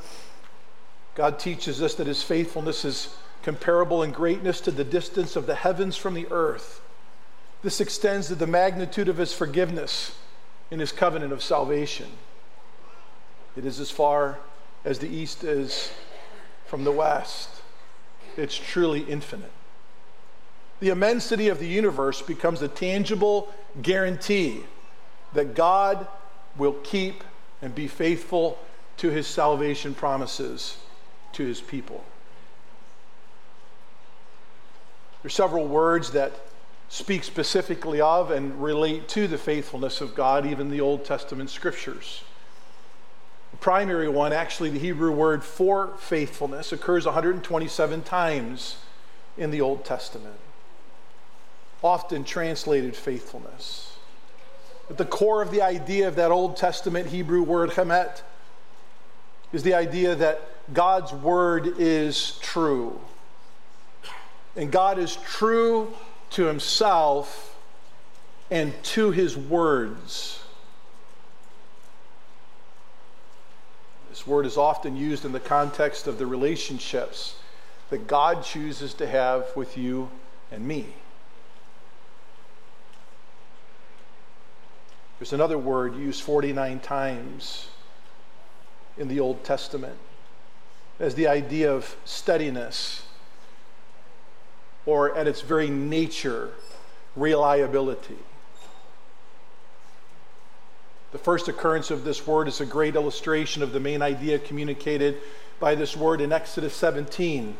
God 1.15 1.39
teaches 1.39 1.81
us 1.81 1.95
that 1.95 2.07
his 2.07 2.23
faithfulness 2.23 2.85
is 2.85 3.15
comparable 3.43 4.03
in 4.03 4.11
greatness 4.11 4.61
to 4.61 4.71
the 4.71 4.83
distance 4.83 5.35
of 5.35 5.45
the 5.45 5.55
heavens 5.55 5.97
from 5.97 6.13
the 6.13 6.27
earth. 6.31 6.81
This 7.63 7.81
extends 7.81 8.27
to 8.27 8.35
the 8.35 8.47
magnitude 8.47 9.09
of 9.09 9.17
his 9.17 9.33
forgiveness 9.33 10.15
in 10.69 10.79
his 10.79 10.91
covenant 10.91 11.33
of 11.33 11.43
salvation. 11.43 12.07
It 13.55 13.65
is 13.65 13.79
as 13.79 13.91
far 13.91 14.39
as 14.85 14.99
the 14.99 15.09
east 15.09 15.43
is 15.43 15.91
from 16.65 16.83
the 16.83 16.91
west. 16.91 17.49
It's 18.37 18.55
truly 18.55 19.01
infinite. 19.01 19.51
The 20.81 20.89
immensity 20.89 21.47
of 21.47 21.59
the 21.59 21.67
universe 21.67 22.21
becomes 22.21 22.61
a 22.61 22.67
tangible 22.67 23.53
guarantee 23.81 24.61
that 25.33 25.53
God 25.53 26.07
will 26.57 26.73
keep 26.83 27.23
and 27.61 27.73
be 27.73 27.87
faithful 27.87 28.59
to 28.97 29.09
his 29.09 29.27
salvation 29.27 29.93
promises 29.93 30.77
to 31.33 31.45
his 31.45 31.61
people. 31.61 32.03
There 35.21 35.27
are 35.27 35.29
several 35.29 35.67
words 35.67 36.11
that 36.11 36.33
speak 36.89 37.23
specifically 37.23 38.01
of 38.01 38.31
and 38.31 38.61
relate 38.61 39.07
to 39.09 39.27
the 39.27 39.37
faithfulness 39.37 40.01
of 40.01 40.15
God, 40.15 40.45
even 40.47 40.69
the 40.69 40.81
Old 40.81 41.05
Testament 41.05 41.51
scriptures. 41.51 42.23
The 43.51 43.57
primary 43.57 44.09
one, 44.09 44.33
actually, 44.33 44.71
the 44.71 44.79
Hebrew 44.79 45.11
word 45.11 45.43
for 45.43 45.95
faithfulness, 45.99 46.71
occurs 46.71 47.05
127 47.05 48.01
times 48.01 48.77
in 49.37 49.51
the 49.51 49.61
Old 49.61 49.85
Testament, 49.85 50.39
often 51.83 52.23
translated 52.23 52.95
faithfulness. 52.95 53.95
At 54.89 54.97
the 54.97 55.05
core 55.05 55.41
of 55.41 55.51
the 55.51 55.61
idea 55.61 56.07
of 56.07 56.15
that 56.15 56.31
Old 56.31 56.57
Testament 56.57 57.07
Hebrew 57.07 57.43
word 57.43 57.71
chemet 57.71 58.21
is 59.53 59.63
the 59.63 59.73
idea 59.73 60.15
that 60.15 60.41
God's 60.73 61.11
word 61.13 61.79
is 61.79 62.37
true. 62.41 62.99
And 64.55 64.71
God 64.71 64.99
is 64.99 65.17
true 65.25 65.93
to 66.31 66.45
himself 66.45 67.57
and 68.49 68.73
to 68.83 69.11
his 69.11 69.37
words. 69.37 70.43
This 74.09 74.27
word 74.27 74.45
is 74.45 74.57
often 74.57 74.97
used 74.97 75.23
in 75.23 75.31
the 75.31 75.39
context 75.39 76.05
of 76.05 76.17
the 76.17 76.25
relationships 76.25 77.35
that 77.89 78.07
God 78.07 78.43
chooses 78.43 78.93
to 78.95 79.07
have 79.07 79.47
with 79.55 79.77
you 79.77 80.11
and 80.51 80.65
me. 80.67 80.87
There's 85.21 85.33
another 85.33 85.59
word 85.59 85.95
used 85.97 86.23
49 86.23 86.79
times 86.79 87.67
in 88.97 89.07
the 89.07 89.19
Old 89.19 89.43
Testament 89.43 89.99
as 90.99 91.13
the 91.13 91.27
idea 91.27 91.71
of 91.71 91.95
steadiness 92.05 93.03
or 94.83 95.15
at 95.15 95.27
its 95.27 95.41
very 95.41 95.69
nature, 95.69 96.49
reliability. 97.15 98.17
The 101.11 101.19
first 101.19 101.47
occurrence 101.47 101.91
of 101.91 102.03
this 102.03 102.25
word 102.25 102.47
is 102.47 102.59
a 102.59 102.65
great 102.65 102.95
illustration 102.95 103.61
of 103.61 103.73
the 103.73 103.79
main 103.79 104.01
idea 104.01 104.39
communicated 104.39 105.19
by 105.59 105.75
this 105.75 105.95
word 105.95 106.19
in 106.19 106.33
Exodus 106.33 106.73
17. 106.73 107.57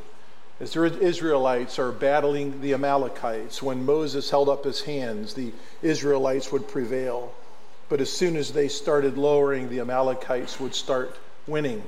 As 0.60 0.74
the 0.74 1.00
Israelites 1.00 1.77
are 1.77 1.91
battling 1.91 2.62
the 2.62 2.74
Amalekites, 2.74 3.62
when 3.62 3.86
Moses 3.86 4.32
held 4.32 4.50
up 4.50 4.63
his 4.63 4.82
hands, 4.82 5.36
the 5.36 5.53
Israelites 5.84 6.51
would 6.51 6.68
prevail. 6.68 7.36
But 7.91 8.00
as 8.00 8.10
soon 8.10 8.38
as 8.38 8.53
they 8.53 8.69
started 8.69 9.17
lowering, 9.17 9.67
the 9.67 9.81
Amalekites 9.81 10.62
would 10.62 10.74
start 10.74 11.19
winning. 11.45 11.83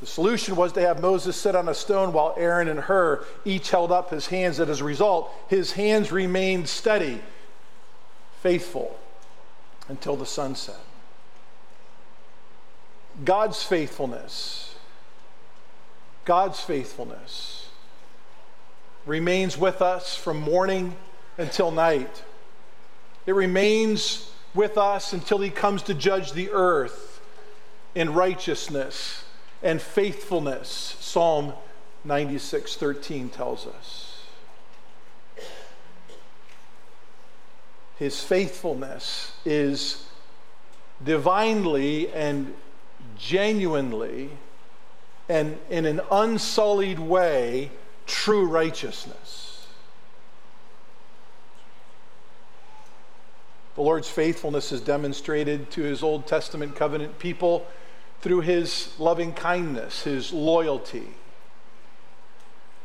The 0.00 0.06
solution 0.06 0.56
was 0.56 0.72
to 0.74 0.82
have 0.82 1.00
Moses 1.00 1.36
sit 1.36 1.56
on 1.56 1.70
a 1.70 1.74
stone 1.74 2.12
while 2.12 2.34
Aaron 2.36 2.68
and 2.68 2.80
Hur 2.80 3.24
each 3.46 3.70
held 3.70 3.90
up 3.90 4.10
his 4.10 4.26
hands. 4.26 4.58
And 4.58 4.70
as 4.70 4.82
a 4.82 4.84
result, 4.84 5.32
his 5.48 5.72
hands 5.72 6.12
remained 6.12 6.68
steady, 6.68 7.22
faithful, 8.42 9.00
until 9.88 10.16
the 10.16 10.26
sun 10.26 10.54
set. 10.54 10.76
God's 13.24 13.62
faithfulness, 13.62 14.74
God's 16.26 16.60
faithfulness 16.60 17.70
remains 19.06 19.56
with 19.56 19.80
us 19.80 20.14
from 20.14 20.38
morning 20.38 20.94
until 21.38 21.70
night. 21.70 22.22
It 23.24 23.34
remains 23.34 24.30
with 24.54 24.78
us 24.78 25.12
until 25.12 25.38
he 25.38 25.50
comes 25.50 25.82
to 25.82 25.94
judge 25.94 26.32
the 26.32 26.50
earth 26.50 27.20
in 27.94 28.14
righteousness 28.14 29.24
and 29.62 29.80
faithfulness, 29.80 30.96
Psalm 31.00 31.52
96:13 32.06 33.28
tells 33.28 33.66
us. 33.66 34.22
His 37.98 38.22
faithfulness 38.22 39.32
is 39.44 40.06
divinely 41.04 42.08
and 42.12 42.54
genuinely 43.16 44.30
and 45.28 45.58
in 45.68 45.84
an 45.84 46.00
unsullied 46.10 46.98
way 46.98 47.70
true 48.06 48.46
righteousness. 48.46 49.57
The 53.78 53.84
Lord's 53.84 54.10
faithfulness 54.10 54.72
is 54.72 54.80
demonstrated 54.80 55.70
to 55.70 55.82
his 55.82 56.02
Old 56.02 56.26
Testament 56.26 56.74
covenant 56.74 57.20
people 57.20 57.64
through 58.20 58.40
his 58.40 58.92
loving 58.98 59.32
kindness, 59.32 60.02
his 60.02 60.32
loyalty. 60.32 61.06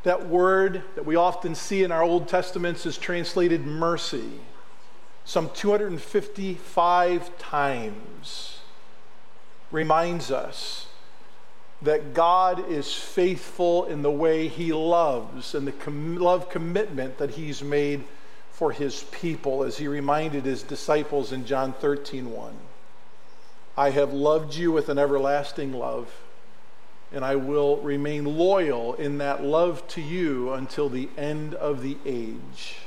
That 0.04 0.28
word 0.28 0.84
that 0.94 1.04
we 1.04 1.16
often 1.16 1.56
see 1.56 1.84
in 1.84 1.92
our 1.92 2.04
Old 2.04 2.28
Testaments 2.28 2.86
is 2.86 3.00
translated 3.00 3.66
mercy, 3.66 4.34
some 5.26 5.50
255 5.56 7.38
times, 7.40 8.60
reminds 9.72 10.30
us 10.30 10.86
that 11.82 12.14
God 12.14 12.70
is 12.70 12.94
faithful 12.94 13.86
in 13.86 14.04
the 14.04 14.12
way 14.12 14.48
he 14.48 14.72
loves 14.72 15.56
and 15.56 15.66
the 15.66 15.72
com- 15.72 16.18
love 16.18 16.52
commitment 16.52 17.18
that 17.18 17.32
he's 17.32 17.64
made 17.64 18.04
for 18.54 18.72
his 18.72 19.04
people, 19.06 19.64
as 19.64 19.80
he 19.80 19.88
reminded 19.88 20.46
his 20.46 20.62
disciples 20.62 21.32
in 21.32 21.46
John 21.46 21.74
13 21.74 22.32
1. 22.32 22.56
I 23.76 23.90
have 23.90 24.14
loved 24.14 24.56
you 24.56 24.72
with 24.72 24.90
an 24.90 25.00
everlasting 25.00 25.74
love, 25.74 26.14
and 27.12 27.26
I 27.26 27.36
will 27.36 27.78
remain 27.78 28.38
loyal 28.38 28.94
in 28.94 29.18
that 29.18 29.44
love 29.44 29.86
to 29.90 30.02
you 30.02 30.54
until 30.54 30.88
the 30.88 31.10
end 31.18 31.56
of 31.56 31.82
the 31.82 31.98
age. 32.06 32.78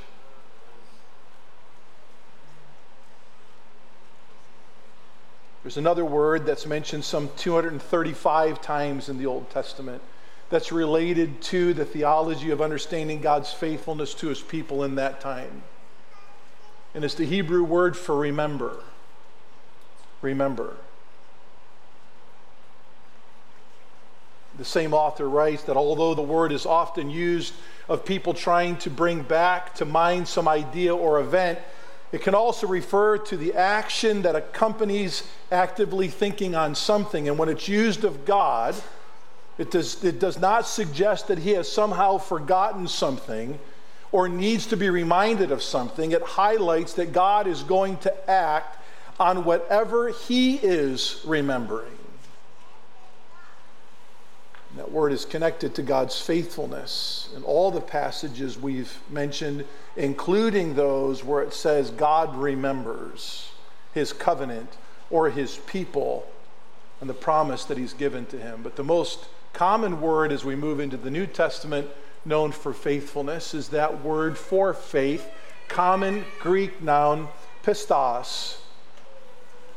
There's 5.63 5.75
another 5.75 6.05
word 6.05 6.45
that's 6.45 6.65
mentioned 6.65 7.03
some 7.03 7.29
235 7.35 8.61
times 8.61 9.09
in 9.09 9.17
the 9.17 9.25
Old 9.25 9.49
Testament 9.49 10.01
that's 10.49 10.71
related 10.71 11.41
to 11.41 11.73
the 11.73 11.85
theology 11.85 12.51
of 12.51 12.61
understanding 12.61 13.21
God's 13.21 13.51
faithfulness 13.51 14.13
to 14.15 14.27
his 14.27 14.41
people 14.41 14.83
in 14.83 14.95
that 14.95 15.19
time. 15.19 15.63
And 16.95 17.03
it's 17.03 17.15
the 17.15 17.25
Hebrew 17.25 17.63
word 17.63 17.97
for 17.97 18.15
remember 18.15 18.79
remember. 20.21 20.75
The 24.57 24.65
same 24.65 24.93
author 24.93 25.29
writes 25.29 25.63
that 25.63 25.77
although 25.77 26.15
the 26.15 26.23
word 26.23 26.51
is 26.51 26.65
often 26.65 27.09
used 27.09 27.53
of 27.87 28.03
people 28.03 28.33
trying 28.33 28.77
to 28.77 28.89
bring 28.89 29.21
back 29.21 29.75
to 29.75 29.85
mind 29.85 30.27
some 30.27 30.47
idea 30.47 30.95
or 30.95 31.19
event, 31.19 31.59
it 32.11 32.21
can 32.23 32.33
also 32.33 32.65
refer 32.65 33.17
to 33.17 33.37
the 33.37 33.53
action 33.53 34.23
that 34.23 34.35
accompanies 34.35 35.23
actively 35.51 36.07
thinking 36.07 36.55
on 36.55 36.73
something. 36.73 37.27
And 37.27 37.37
when 37.37 37.49
it's 37.49 37.67
used 37.67 38.03
of 38.03 38.25
God, 38.25 38.75
it 39.57 39.71
does, 39.71 40.03
it 40.03 40.19
does 40.19 40.39
not 40.39 40.67
suggest 40.67 41.27
that 41.27 41.39
he 41.39 41.51
has 41.51 41.71
somehow 41.71 42.17
forgotten 42.17 42.87
something 42.87 43.59
or 44.11 44.29
needs 44.29 44.67
to 44.67 44.77
be 44.77 44.89
reminded 44.89 45.51
of 45.51 45.61
something. 45.63 46.11
It 46.11 46.21
highlights 46.21 46.93
that 46.93 47.11
God 47.11 47.47
is 47.47 47.63
going 47.63 47.97
to 47.97 48.29
act 48.29 48.77
on 49.19 49.43
whatever 49.43 50.09
he 50.09 50.55
is 50.55 51.21
remembering. 51.25 51.97
that 54.77 54.91
word 54.91 55.11
is 55.11 55.25
connected 55.25 55.73
to 55.73 55.81
God's 55.81 56.21
faithfulness 56.21 57.29
in 57.35 57.43
all 57.43 57.71
the 57.71 57.81
passages 57.81 58.59
we've 58.59 58.99
mentioned, 59.09 59.65
including 59.95 60.75
those 60.75 61.23
where 61.23 61.41
it 61.41 61.51
says 61.51 61.89
God 61.89 62.35
remembers 62.35 63.51
his 63.93 64.13
covenant 64.13 64.77
or 65.09 65.31
his 65.31 65.57
people 65.65 66.27
and 67.01 67.09
the 67.09 67.15
promise 67.15 67.65
that 67.65 67.77
he's 67.77 67.93
given 67.93 68.27
to 68.27 68.37
him. 68.37 68.61
But 68.61 68.75
the 68.75 68.83
most 68.83 69.25
common 69.53 70.01
word 70.01 70.31
as 70.31 70.45
we 70.45 70.55
move 70.55 70.79
into 70.79 70.97
the 70.97 71.11
New 71.11 71.25
Testament 71.25 71.87
known 72.25 72.51
for 72.51 72.73
faithfulness 72.73 73.53
is 73.53 73.69
that 73.69 74.03
word 74.03 74.37
for 74.37 74.73
faith, 74.73 75.27
common 75.67 76.25
Greek 76.39 76.81
noun 76.81 77.27
pistos. 77.63 78.57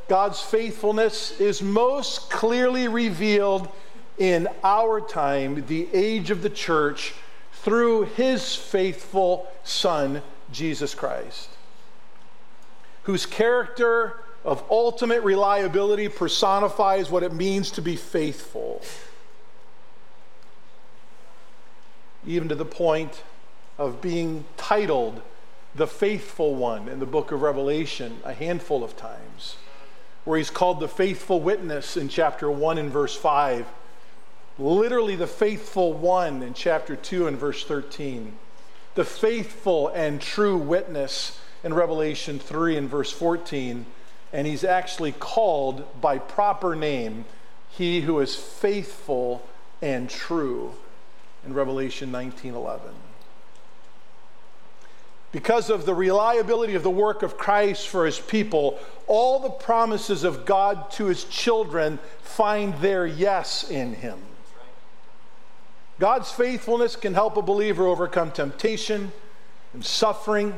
God's 0.08 0.40
faithfulness 0.40 1.40
is 1.40 1.62
most 1.62 2.30
clearly 2.30 2.88
revealed 2.88 3.68
in 4.18 4.48
our 4.64 5.00
time, 5.00 5.64
the 5.66 5.88
age 5.92 6.30
of 6.30 6.42
the 6.42 6.50
church, 6.50 7.14
through 7.52 8.02
his 8.02 8.54
faithful 8.54 9.46
Son, 9.64 10.22
Jesus 10.50 10.94
Christ, 10.94 11.48
whose 13.04 13.24
character 13.24 14.20
of 14.44 14.64
ultimate 14.70 15.22
reliability 15.22 16.08
personifies 16.08 17.10
what 17.10 17.22
it 17.22 17.32
means 17.32 17.70
to 17.72 17.82
be 17.82 17.96
faithful, 17.96 18.82
even 22.26 22.48
to 22.48 22.54
the 22.54 22.64
point 22.64 23.22
of 23.78 24.00
being 24.00 24.44
titled 24.56 25.22
the 25.74 25.86
faithful 25.86 26.54
one 26.54 26.88
in 26.88 26.98
the 26.98 27.06
book 27.06 27.32
of 27.32 27.42
Revelation 27.42 28.18
a 28.24 28.32
handful 28.32 28.82
of 28.82 28.96
times 28.96 29.56
where 30.24 30.36
he's 30.36 30.50
called 30.50 30.80
the 30.80 30.88
faithful 30.88 31.40
witness 31.40 31.96
in 31.96 32.08
chapter 32.08 32.50
1 32.50 32.76
and 32.78 32.90
verse 32.90 33.16
5. 33.16 33.66
Literally, 34.58 35.16
the 35.16 35.26
faithful 35.26 35.94
one 35.94 36.42
in 36.42 36.52
chapter 36.52 36.94
2 36.94 37.26
and 37.26 37.38
verse 37.38 37.64
13. 37.64 38.36
the 38.94 39.04
faithful 39.04 39.88
and 39.88 40.20
true 40.20 40.56
witness 40.56 41.40
in 41.62 41.72
Revelation 41.72 42.38
3 42.38 42.76
and 42.76 42.88
verse 42.88 43.10
14. 43.10 43.86
And 44.32 44.46
he's 44.46 44.64
actually 44.64 45.12
called 45.12 45.86
by 46.00 46.18
proper 46.18 46.74
name, 46.76 47.24
he 47.70 48.02
who 48.02 48.20
is 48.20 48.34
faithful 48.34 49.46
and 49.80 50.10
true 50.10 50.74
in 51.44 51.54
Revelation 51.54 52.10
19:11. 52.10 52.94
Because 55.32 55.70
of 55.70 55.86
the 55.86 55.94
reliability 55.94 56.74
of 56.74 56.82
the 56.82 56.90
work 56.90 57.22
of 57.22 57.38
Christ 57.38 57.86
for 57.88 58.04
his 58.04 58.18
people, 58.18 58.78
all 59.06 59.38
the 59.38 59.50
promises 59.50 60.24
of 60.24 60.44
God 60.44 60.90
to 60.92 61.06
his 61.06 61.24
children 61.24 62.00
find 62.22 62.74
their 62.80 63.06
yes 63.06 63.70
in 63.70 63.94
him. 63.94 64.18
God's 66.00 66.32
faithfulness 66.32 66.96
can 66.96 67.14
help 67.14 67.36
a 67.36 67.42
believer 67.42 67.86
overcome 67.86 68.32
temptation 68.32 69.12
and 69.72 69.84
suffering. 69.84 70.54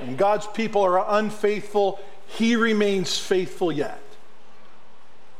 And 0.00 0.16
God's 0.16 0.46
people 0.46 0.82
are 0.82 1.04
unfaithful, 1.18 1.98
he 2.26 2.56
remains 2.56 3.18
faithful 3.18 3.72
yet. 3.72 4.00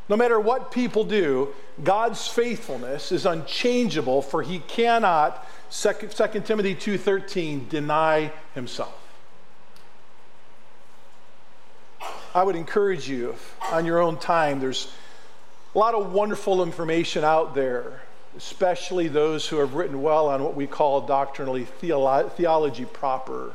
No 0.08 0.16
matter 0.16 0.38
what 0.38 0.70
people 0.70 1.04
do, 1.04 1.48
God's 1.82 2.26
faithfulness 2.28 3.10
is 3.10 3.26
unchangeable 3.26 4.22
for 4.22 4.42
he 4.42 4.60
cannot 4.60 5.46
2 5.70 6.44
Timothy 6.44 6.74
2:13 6.74 7.68
deny 7.68 8.32
himself. 8.54 8.94
I 12.34 12.42
would 12.42 12.56
encourage 12.56 13.08
you 13.08 13.34
on 13.72 13.84
your 13.84 13.98
own 13.98 14.18
time 14.18 14.60
there's 14.60 14.92
a 15.74 15.78
lot 15.78 15.94
of 15.94 16.12
wonderful 16.12 16.62
information 16.62 17.24
out 17.24 17.54
there, 17.54 18.02
especially 18.36 19.08
those 19.08 19.48
who 19.48 19.56
have 19.56 19.74
written 19.74 20.02
well 20.02 20.28
on 20.28 20.42
what 20.42 20.54
we 20.54 20.66
call 20.66 21.00
doctrinally 21.00 21.66
theolo- 21.80 22.30
theology 22.32 22.84
proper. 22.84 23.54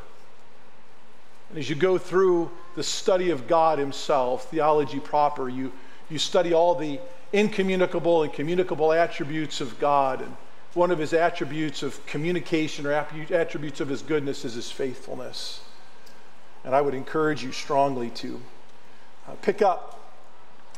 And 1.50 1.60
as 1.60 1.70
you 1.70 1.75
go 1.75 1.98
through 1.98 2.51
the 2.75 2.84
study 2.84 3.29
of 3.29 3.48
God 3.48 3.79
himself, 3.79 4.50
theology 4.50 5.00
proper, 5.00 5.50
you 5.50 5.72
you 6.12 6.20
study 6.20 6.53
all 6.53 6.75
the 6.75 7.00
incommunicable 7.34 8.24
and 8.24 8.34
communicable 8.34 8.91
attributes 8.91 9.62
of 9.62 9.80
God. 9.80 10.22
And 10.22 10.36
one 10.74 10.91
of 10.91 11.00
his 11.00 11.13
attributes 11.13 11.84
of 11.84 12.06
communication 12.06 12.86
or 12.86 12.91
attributes 12.91 13.80
of 13.80 13.88
his 13.88 14.01
goodness 14.01 14.46
is 14.46 14.53
his 14.56 14.72
faithfulness. 14.72 15.62
And 16.63 16.75
I 16.75 16.82
would 16.82 16.94
encourage 16.94 17.44
you 17.44 17.51
strongly 17.51 18.10
to 18.12 18.41
uh, 19.27 19.32
pick 19.41 19.62
up 19.62 20.00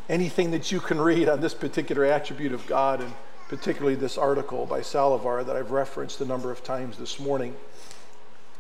anything 0.09 0.51
that 0.51 0.71
you 0.71 0.79
can 0.79 0.99
read 0.99 1.27
on 1.29 1.41
this 1.41 1.53
particular 1.53 2.05
attribute 2.05 2.51
of 2.53 2.65
God, 2.67 3.01
and 3.01 3.13
particularly 3.47 3.95
this 3.95 4.17
article 4.17 4.65
by 4.65 4.81
Saldivar 4.81 5.45
that 5.45 5.55
I've 5.55 5.71
referenced 5.71 6.21
a 6.21 6.25
number 6.25 6.51
of 6.51 6.63
times 6.63 6.97
this 6.97 7.19
morning. 7.19 7.55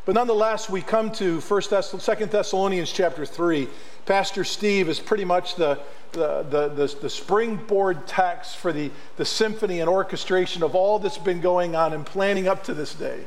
But 0.05 0.15
nonetheless, 0.15 0.69
we 0.69 0.81
come 0.81 1.11
to 1.13 1.39
1 1.39 1.61
Thess- 1.61 1.91
2 1.91 2.25
Thessalonians 2.25 2.91
chapter 2.91 3.25
3. 3.25 3.69
Pastor 4.05 4.43
Steve 4.43 4.89
is 4.89 4.99
pretty 4.99 5.23
much 5.23 5.55
the, 5.55 5.79
the, 6.11 6.43
the, 6.43 6.67
the, 6.67 6.95
the 7.03 7.09
springboard 7.09 8.05
text 8.05 8.57
for 8.57 8.73
the, 8.73 8.91
the 9.15 9.23
symphony 9.23 9.79
and 9.79 9.89
orchestration 9.89 10.61
of 10.61 10.75
all 10.75 10.99
that's 10.99 11.17
been 11.17 11.39
going 11.39 11.75
on 11.75 11.93
and 11.93 12.05
planning 12.05 12.49
up 12.49 12.65
to 12.65 12.73
this 12.73 12.93
day. 12.93 13.23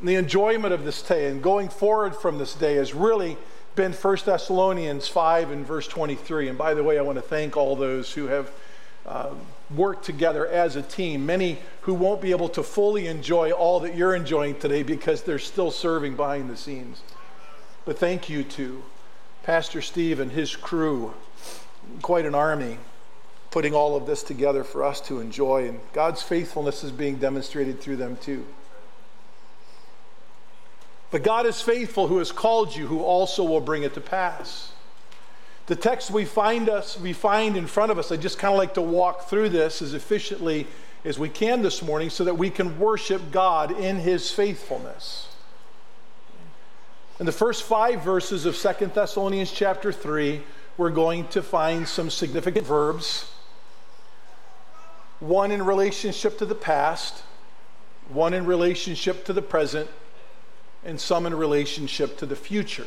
And 0.00 0.08
the 0.08 0.14
enjoyment 0.14 0.72
of 0.72 0.84
this 0.84 1.02
day 1.02 1.28
and 1.28 1.42
going 1.42 1.68
forward 1.68 2.16
from 2.16 2.38
this 2.38 2.54
day 2.54 2.76
has 2.76 2.94
really 2.94 3.36
been 3.74 3.92
1 3.92 4.16
Thessalonians 4.24 5.08
5 5.08 5.50
and 5.50 5.66
verse 5.66 5.86
23. 5.86 6.48
And 6.48 6.56
by 6.56 6.72
the 6.72 6.82
way, 6.82 6.98
I 6.98 7.02
want 7.02 7.16
to 7.16 7.22
thank 7.22 7.54
all 7.54 7.76
those 7.76 8.14
who 8.14 8.28
have 8.28 8.50
uh, 9.06 9.30
worked 9.74 10.04
together 10.04 10.46
as 10.46 10.76
a 10.76 10.82
team. 10.82 11.24
Many 11.26 11.58
who 11.82 11.94
won't 11.94 12.20
be 12.20 12.30
able 12.30 12.48
to 12.50 12.62
fully 12.62 13.06
enjoy 13.06 13.52
all 13.52 13.80
that 13.80 13.94
you're 13.94 14.14
enjoying 14.14 14.58
today 14.58 14.82
because 14.82 15.22
they're 15.22 15.38
still 15.38 15.70
serving 15.70 16.16
behind 16.16 16.50
the 16.50 16.56
scenes. 16.56 17.02
But 17.84 17.98
thank 17.98 18.28
you 18.28 18.42
to 18.44 18.82
Pastor 19.44 19.80
Steve 19.80 20.18
and 20.18 20.32
his 20.32 20.56
crew, 20.56 21.14
quite 22.02 22.26
an 22.26 22.34
army, 22.34 22.78
putting 23.52 23.74
all 23.74 23.96
of 23.96 24.06
this 24.06 24.22
together 24.24 24.64
for 24.64 24.84
us 24.84 25.00
to 25.02 25.20
enjoy. 25.20 25.68
And 25.68 25.80
God's 25.92 26.22
faithfulness 26.22 26.82
is 26.82 26.90
being 26.90 27.16
demonstrated 27.16 27.80
through 27.80 27.96
them 27.96 28.16
too. 28.16 28.44
But 31.12 31.22
God 31.22 31.46
is 31.46 31.62
faithful 31.62 32.08
who 32.08 32.18
has 32.18 32.32
called 32.32 32.74
you, 32.74 32.88
who 32.88 33.00
also 33.00 33.44
will 33.44 33.60
bring 33.60 33.84
it 33.84 33.94
to 33.94 34.00
pass. 34.00 34.72
The 35.66 35.76
text 35.76 36.12
we 36.12 36.24
find 36.24 36.68
us, 36.68 36.98
we 36.98 37.12
find 37.12 37.56
in 37.56 37.66
front 37.66 37.90
of 37.90 37.98
us, 37.98 38.12
I 38.12 38.16
just 38.16 38.38
kind 38.38 38.54
of 38.54 38.58
like 38.58 38.74
to 38.74 38.82
walk 38.82 39.28
through 39.28 39.48
this 39.48 39.82
as 39.82 39.94
efficiently 39.94 40.68
as 41.04 41.18
we 41.18 41.28
can 41.28 41.62
this 41.62 41.82
morning 41.82 42.08
so 42.08 42.24
that 42.24 42.38
we 42.38 42.50
can 42.50 42.78
worship 42.78 43.32
God 43.32 43.72
in 43.72 43.96
his 43.96 44.30
faithfulness. 44.30 45.28
In 47.18 47.26
the 47.26 47.32
first 47.32 47.64
five 47.64 48.02
verses 48.02 48.46
of 48.46 48.54
Second 48.54 48.94
Thessalonians 48.94 49.50
chapter 49.50 49.90
3, 49.90 50.42
we're 50.76 50.90
going 50.90 51.26
to 51.28 51.42
find 51.42 51.88
some 51.88 52.10
significant 52.10 52.66
verbs. 52.66 53.30
One 55.18 55.50
in 55.50 55.64
relationship 55.64 56.38
to 56.38 56.46
the 56.46 56.54
past, 56.54 57.22
one 58.08 58.34
in 58.34 58.46
relationship 58.46 59.24
to 59.24 59.32
the 59.32 59.42
present, 59.42 59.88
and 60.84 61.00
some 61.00 61.26
in 61.26 61.34
relationship 61.34 62.18
to 62.18 62.26
the 62.26 62.36
future. 62.36 62.86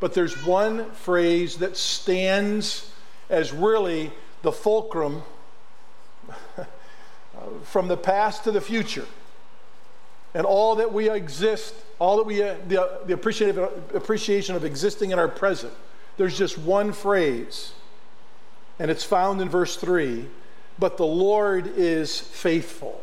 But 0.00 0.14
there's 0.14 0.44
one 0.44 0.90
phrase 0.92 1.58
that 1.58 1.76
stands 1.76 2.90
as 3.28 3.52
really 3.52 4.10
the 4.42 4.50
fulcrum 4.50 5.22
from 7.64 7.88
the 7.88 7.96
past 7.96 8.44
to 8.44 8.50
the 8.50 8.60
future. 8.60 9.06
And 10.32 10.46
all 10.46 10.76
that 10.76 10.92
we 10.92 11.10
exist, 11.10 11.74
all 11.98 12.16
that 12.18 12.24
we, 12.24 12.42
uh, 12.42 12.56
the, 12.66 13.00
the 13.06 13.14
appreciation 13.14 14.54
of 14.54 14.64
existing 14.64 15.10
in 15.10 15.18
our 15.18 15.28
present. 15.28 15.72
There's 16.16 16.36
just 16.36 16.56
one 16.56 16.92
phrase, 16.92 17.72
and 18.78 18.90
it's 18.90 19.04
found 19.04 19.40
in 19.40 19.48
verse 19.48 19.76
3 19.76 20.26
But 20.78 20.96
the 20.96 21.06
Lord 21.06 21.66
is 21.76 22.18
faithful. 22.20 23.02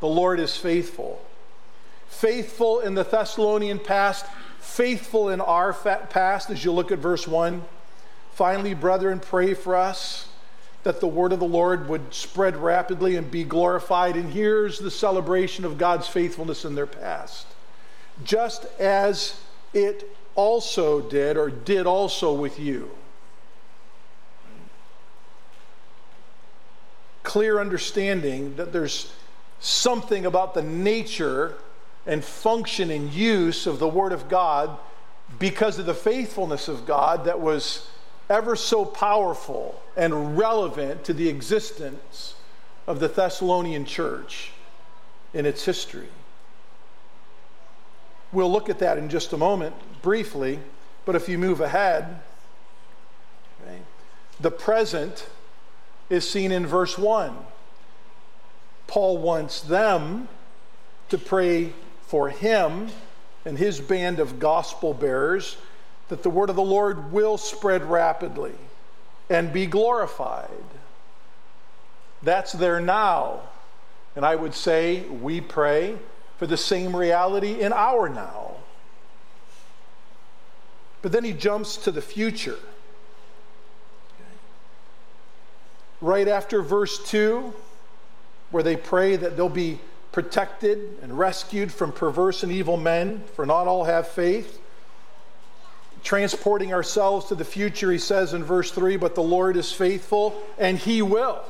The 0.00 0.08
Lord 0.08 0.40
is 0.40 0.56
faithful. 0.56 1.24
Faithful 2.14 2.80
in 2.80 2.94
the 2.94 3.02
Thessalonian 3.02 3.78
past, 3.78 4.24
faithful 4.60 5.28
in 5.28 5.40
our 5.40 5.72
past, 5.72 6.48
as 6.48 6.64
you 6.64 6.72
look 6.72 6.92
at 6.92 6.98
verse 6.98 7.26
1. 7.26 7.64
Finally, 8.32 8.74
brethren, 8.74 9.20
pray 9.20 9.52
for 9.52 9.76
us 9.76 10.28
that 10.84 11.00
the 11.00 11.08
word 11.08 11.32
of 11.32 11.40
the 11.40 11.44
Lord 11.44 11.88
would 11.88 12.14
spread 12.14 12.56
rapidly 12.56 13.16
and 13.16 13.30
be 13.30 13.42
glorified. 13.42 14.16
And 14.16 14.32
here's 14.32 14.78
the 14.78 14.90
celebration 14.90 15.64
of 15.64 15.76
God's 15.76 16.06
faithfulness 16.06 16.64
in 16.64 16.74
their 16.74 16.86
past. 16.86 17.46
Just 18.22 18.64
as 18.78 19.40
it 19.72 20.08
also 20.36 21.00
did, 21.00 21.36
or 21.36 21.50
did 21.50 21.86
also 21.86 22.32
with 22.32 22.60
you. 22.60 22.90
Clear 27.22 27.58
understanding 27.60 28.54
that 28.56 28.72
there's 28.72 29.12
something 29.58 30.26
about 30.26 30.54
the 30.54 30.62
nature 30.62 31.56
and 32.06 32.24
function 32.24 32.90
and 32.90 33.12
use 33.12 33.66
of 33.66 33.78
the 33.78 33.88
Word 33.88 34.12
of 34.12 34.28
God 34.28 34.78
because 35.38 35.78
of 35.78 35.86
the 35.86 35.94
faithfulness 35.94 36.68
of 36.68 36.86
God 36.86 37.24
that 37.24 37.40
was 37.40 37.88
ever 38.28 38.56
so 38.56 38.84
powerful 38.84 39.80
and 39.96 40.36
relevant 40.36 41.04
to 41.04 41.12
the 41.12 41.28
existence 41.28 42.34
of 42.86 43.00
the 43.00 43.08
Thessalonian 43.08 43.84
church 43.84 44.52
in 45.32 45.46
its 45.46 45.64
history. 45.64 46.08
We'll 48.32 48.50
look 48.50 48.68
at 48.68 48.78
that 48.80 48.98
in 48.98 49.08
just 49.08 49.32
a 49.32 49.36
moment, 49.36 49.74
briefly, 50.02 50.58
but 51.04 51.14
if 51.14 51.28
you 51.28 51.38
move 51.38 51.60
ahead, 51.60 52.20
okay, 53.62 53.78
the 54.40 54.50
present 54.50 55.28
is 56.10 56.28
seen 56.28 56.50
in 56.52 56.66
verse 56.66 56.98
1. 56.98 57.36
Paul 58.86 59.18
wants 59.18 59.60
them 59.60 60.28
to 61.08 61.18
pray 61.18 61.72
for 62.14 62.28
him 62.28 62.88
and 63.44 63.58
his 63.58 63.80
band 63.80 64.20
of 64.20 64.38
gospel 64.38 64.94
bearers 64.94 65.56
that 66.08 66.22
the 66.22 66.30
word 66.30 66.48
of 66.48 66.54
the 66.54 66.62
Lord 66.62 67.10
will 67.10 67.36
spread 67.36 67.82
rapidly 67.82 68.54
and 69.28 69.52
be 69.52 69.66
glorified. 69.66 70.48
That's 72.22 72.52
there 72.52 72.80
now. 72.80 73.40
And 74.14 74.24
I 74.24 74.36
would 74.36 74.54
say 74.54 75.00
we 75.00 75.40
pray 75.40 75.96
for 76.38 76.46
the 76.46 76.56
same 76.56 76.94
reality 76.94 77.60
in 77.60 77.72
our 77.72 78.08
now. 78.08 78.58
But 81.02 81.10
then 81.10 81.24
he 81.24 81.32
jumps 81.32 81.76
to 81.78 81.90
the 81.90 82.00
future. 82.00 82.60
Right 86.00 86.28
after 86.28 86.62
verse 86.62 87.04
2, 87.10 87.52
where 88.52 88.62
they 88.62 88.76
pray 88.76 89.16
that 89.16 89.36
they'll 89.36 89.48
be 89.48 89.80
protected 90.14 90.96
and 91.02 91.18
rescued 91.18 91.72
from 91.72 91.90
perverse 91.90 92.44
and 92.44 92.52
evil 92.52 92.76
men, 92.76 93.20
for 93.34 93.44
not 93.44 93.66
all 93.66 93.82
have 93.82 94.06
faith. 94.06 94.60
Transporting 96.04 96.72
ourselves 96.72 97.26
to 97.26 97.34
the 97.34 97.44
future, 97.44 97.90
he 97.90 97.98
says 97.98 98.32
in 98.32 98.44
verse 98.44 98.70
3 98.70 98.96
But 98.96 99.16
the 99.16 99.24
Lord 99.24 99.56
is 99.56 99.72
faithful, 99.72 100.40
and 100.56 100.78
he 100.78 101.02
will. 101.02 101.42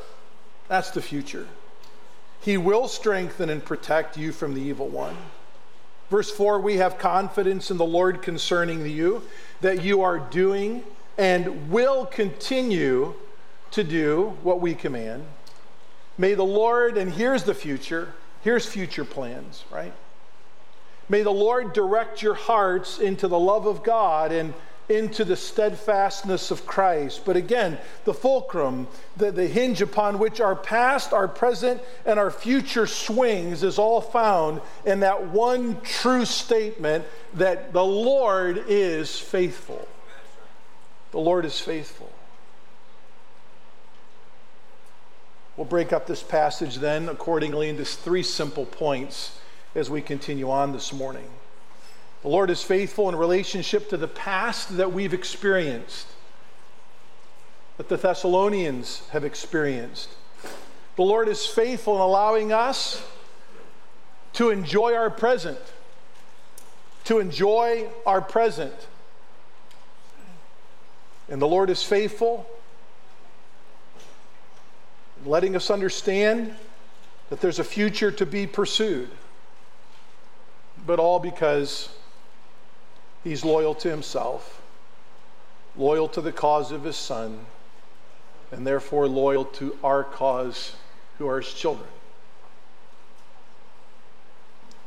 That's 0.67 0.91
the 0.93 1.03
future. 1.03 1.47
He 2.41 2.57
will 2.57 2.89
strengthen 2.89 3.51
and 3.51 3.63
protect 3.63 4.17
you 4.17 4.33
from 4.33 4.55
the 4.55 4.63
evil 4.63 4.89
one. 4.89 5.17
Verse 6.09 6.31
4 6.31 6.59
We 6.59 6.79
have 6.79 6.97
confidence 6.97 7.71
in 7.71 7.77
the 7.77 7.85
Lord 7.85 8.23
concerning 8.23 8.87
you, 8.87 9.21
that 9.61 9.85
you 9.85 10.01
are 10.01 10.19
doing 10.19 10.85
and 11.19 11.71
will 11.71 12.07
continue 12.07 13.15
to 13.73 13.85
do 13.85 14.39
what 14.43 14.63
we 14.63 14.75
command. 14.75 15.27
May 16.17 16.33
the 16.33 16.45
Lord, 16.45 16.97
and 16.97 17.13
here's 17.13 17.45
the 17.45 17.55
future, 17.55 18.15
here's 18.45 18.67
future 18.67 19.05
plans, 19.05 19.65
right? 19.73 19.93
May 21.09 21.23
the 21.23 21.31
Lord 21.31 21.73
direct 21.73 22.23
your 22.23 22.35
hearts 22.35 22.99
into 22.99 23.27
the 23.27 23.39
love 23.39 23.67
of 23.67 23.83
God 23.83 24.33
and 24.33 24.55
into 24.89 25.25
the 25.25 25.37
steadfastness 25.37 26.51
of 26.51 26.67
Christ. 26.67 27.23
But 27.25 27.37
again, 27.37 27.79
the 28.05 28.13
fulcrum, 28.13 28.87
the, 29.17 29.33
the 29.33 29.47
hinge 29.47 29.81
upon 29.81 30.19
which 30.19 30.41
our 30.41 30.55
past, 30.55 31.13
our 31.13 31.27
present, 31.27 31.81
and 32.05 32.19
our 32.19 32.31
future 32.31 32.87
swings 32.87 33.63
is 33.63 33.79
all 33.79 34.03
found 34.03 34.61
in 34.85 35.01
that 35.01 35.29
one 35.29 35.81
true 35.81 36.27
statement 36.27 37.05
that 37.35 37.73
the 37.73 37.85
Lord 37.85 38.65
is 38.69 39.19
faithful. 39.19 39.89
The 41.13 41.21
Lord 41.21 41.45
is 41.47 41.59
faithful. 41.59 42.13
We'll 45.57 45.67
break 45.67 45.93
up 45.93 46.07
this 46.07 46.23
passage 46.23 46.77
then 46.77 47.09
accordingly 47.09 47.69
into 47.69 47.85
three 47.85 48.25
simple 48.25 48.67
points 48.67 49.39
as 49.75 49.89
we 49.89 50.03
continue 50.03 50.51
on 50.51 50.73
this 50.73 50.93
morning. 50.93 51.29
The 52.23 52.29
Lord 52.29 52.51
is 52.51 52.63
faithful 52.63 53.09
in 53.09 53.17
relationship 53.17 53.89
to 53.91 53.97
the 53.97 54.09
past 54.09 54.77
that 54.79 54.93
we've 54.93 55.15
experienced, 55.15 56.09
that 57.77 57.89
the 57.89 57.97
Thessalonians 57.97 59.07
have 59.11 59.25
experienced. 59.25 60.09
The 60.97 61.03
Lord 61.03 61.29
is 61.29 61.47
faithful 61.47 61.97
in 61.97 62.01
allowing 62.01 62.53
us 62.53 63.05
to 64.35 64.51
enjoy 64.51 64.95
our 64.95 65.11
present, 65.11 65.59
to 67.05 67.19
enjoy 67.21 67.89
our 68.07 68.21
present. 68.21 68.75
And 71.29 71.41
the 71.41 71.49
Lord 71.49 71.71
is 71.71 71.83
faithful, 71.83 72.47
letting 75.25 75.57
us 75.57 75.71
understand 75.71 76.55
that 77.31 77.41
there's 77.41 77.59
a 77.59 77.65
future 77.65 78.11
to 78.11 78.27
be 78.27 78.47
pursued, 78.47 79.09
but 80.87 80.99
all 80.99 81.19
because 81.19 81.89
He's 83.25 83.43
loyal 83.43 83.75
to 83.77 83.89
himself, 83.89 84.61
loyal 85.77 86.09
to 86.09 86.21
the 86.21 86.31
cause 86.31 86.71
of 86.71 86.85
his 86.85 86.97
son, 86.97 87.47
and 88.53 88.67
therefore 88.67 89.09
loyal 89.09 89.47
to 89.47 89.77
our 89.83 90.05
cause, 90.05 90.77
who 91.17 91.27
are 91.27 91.41
his 91.41 91.53
children. 91.53 91.89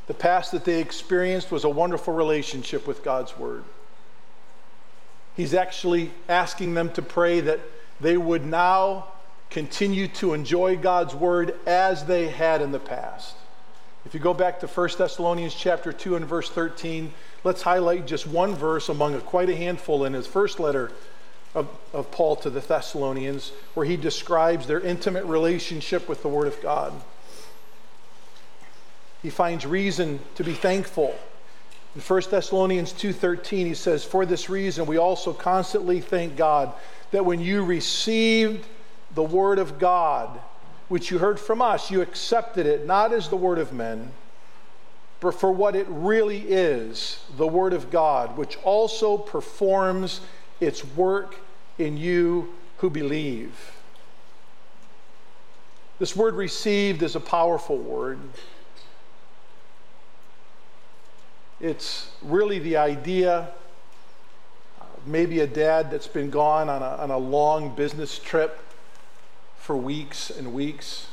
The 0.05 0.13
past 0.13 0.51
that 0.51 0.65
they 0.65 0.79
experienced 0.79 1.51
was 1.51 1.63
a 1.63 1.69
wonderful 1.69 2.13
relationship 2.13 2.87
with 2.87 3.03
God's 3.03 3.37
Word. 3.37 3.63
He's 5.35 5.55
actually 5.55 6.11
asking 6.29 6.75
them 6.75 6.91
to 6.93 7.01
pray 7.01 7.41
that 7.41 7.59
they 7.99 8.17
would 8.17 8.45
now 8.45 9.07
continue 9.49 10.07
to 10.07 10.33
enjoy 10.33 10.77
God's 10.77 11.15
Word 11.15 11.55
as 11.65 12.05
they 12.05 12.27
had 12.27 12.61
in 12.61 12.71
the 12.71 12.79
past. 12.79 13.35
If 14.05 14.13
you 14.13 14.19
go 14.19 14.33
back 14.33 14.59
to 14.61 14.67
1 14.67 14.89
Thessalonians 14.97 15.53
chapter 15.53 15.91
2 15.91 16.15
and 16.15 16.25
verse 16.25 16.49
13, 16.49 17.13
let's 17.43 17.61
highlight 17.61 18.07
just 18.07 18.25
one 18.25 18.55
verse 18.55 18.89
among 18.89 19.15
a, 19.15 19.19
quite 19.19 19.49
a 19.49 19.55
handful 19.55 20.05
in 20.05 20.13
his 20.13 20.27
first 20.27 20.59
letter 20.59 20.91
of, 21.53 21.67
of 21.93 22.11
Paul 22.11 22.35
to 22.37 22.49
the 22.49 22.59
Thessalonians, 22.59 23.51
where 23.73 23.85
he 23.85 23.97
describes 23.97 24.67
their 24.67 24.79
intimate 24.79 25.25
relationship 25.25 26.07
with 26.07 26.21
the 26.21 26.29
Word 26.29 26.47
of 26.47 26.61
God. 26.61 26.93
He 29.21 29.29
finds 29.29 29.65
reason 29.65 30.19
to 30.35 30.43
be 30.43 30.53
thankful. 30.53 31.15
In 31.95 32.01
1 32.01 32.21
Thessalonians 32.29 32.93
2:13 32.93 33.65
he 33.65 33.73
says, 33.73 34.03
"For 34.03 34.25
this 34.25 34.49
reason 34.49 34.85
we 34.85 34.97
also 34.97 35.33
constantly 35.33 35.99
thank 35.99 36.35
God 36.35 36.71
that 37.11 37.25
when 37.25 37.41
you 37.41 37.63
received 37.63 38.65
the 39.13 39.23
word 39.23 39.59
of 39.59 39.79
God, 39.79 40.39
which 40.87 41.11
you 41.11 41.17
heard 41.17 41.39
from 41.39 41.61
us, 41.61 41.91
you 41.91 42.01
accepted 42.01 42.65
it 42.65 42.85
not 42.85 43.13
as 43.13 43.29
the 43.29 43.37
word 43.37 43.59
of 43.59 43.73
men, 43.73 44.11
but 45.19 45.33
for 45.33 45.51
what 45.51 45.75
it 45.75 45.87
really 45.89 46.41
is 46.41 47.19
the 47.37 47.47
word 47.47 47.73
of 47.73 47.89
God, 47.89 48.37
which 48.37 48.57
also 48.63 49.17
performs 49.17 50.21
its 50.59 50.85
work 50.85 51.35
in 51.77 51.97
you 51.97 52.53
who 52.77 52.89
believe. 52.89 53.71
This 55.99 56.15
word 56.15 56.35
received 56.35 57.01
is 57.01 57.15
a 57.15 57.19
powerful 57.19 57.77
word. 57.77 58.19
It's 61.59 62.11
really 62.21 62.59
the 62.59 62.77
idea 62.77 63.49
uh, 64.79 64.83
maybe 65.07 65.39
a 65.39 65.47
dad 65.47 65.89
that's 65.89 66.07
been 66.07 66.29
gone 66.29 66.69
on 66.69 66.83
a, 66.83 67.01
on 67.01 67.09
a 67.09 67.17
long 67.17 67.75
business 67.75 68.19
trip 68.19 68.61
for 69.67 69.75
weeks 69.75 70.29
and 70.29 70.53
weeks, 70.53 71.07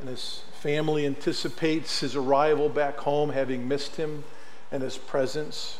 and 0.00 0.10
his 0.10 0.42
family 0.60 1.06
anticipates 1.06 2.00
his 2.00 2.14
arrival 2.14 2.68
back 2.68 2.98
home, 2.98 3.30
having 3.30 3.66
missed 3.66 3.96
him 3.96 4.22
and 4.70 4.82
his 4.82 4.98
presence. 4.98 5.78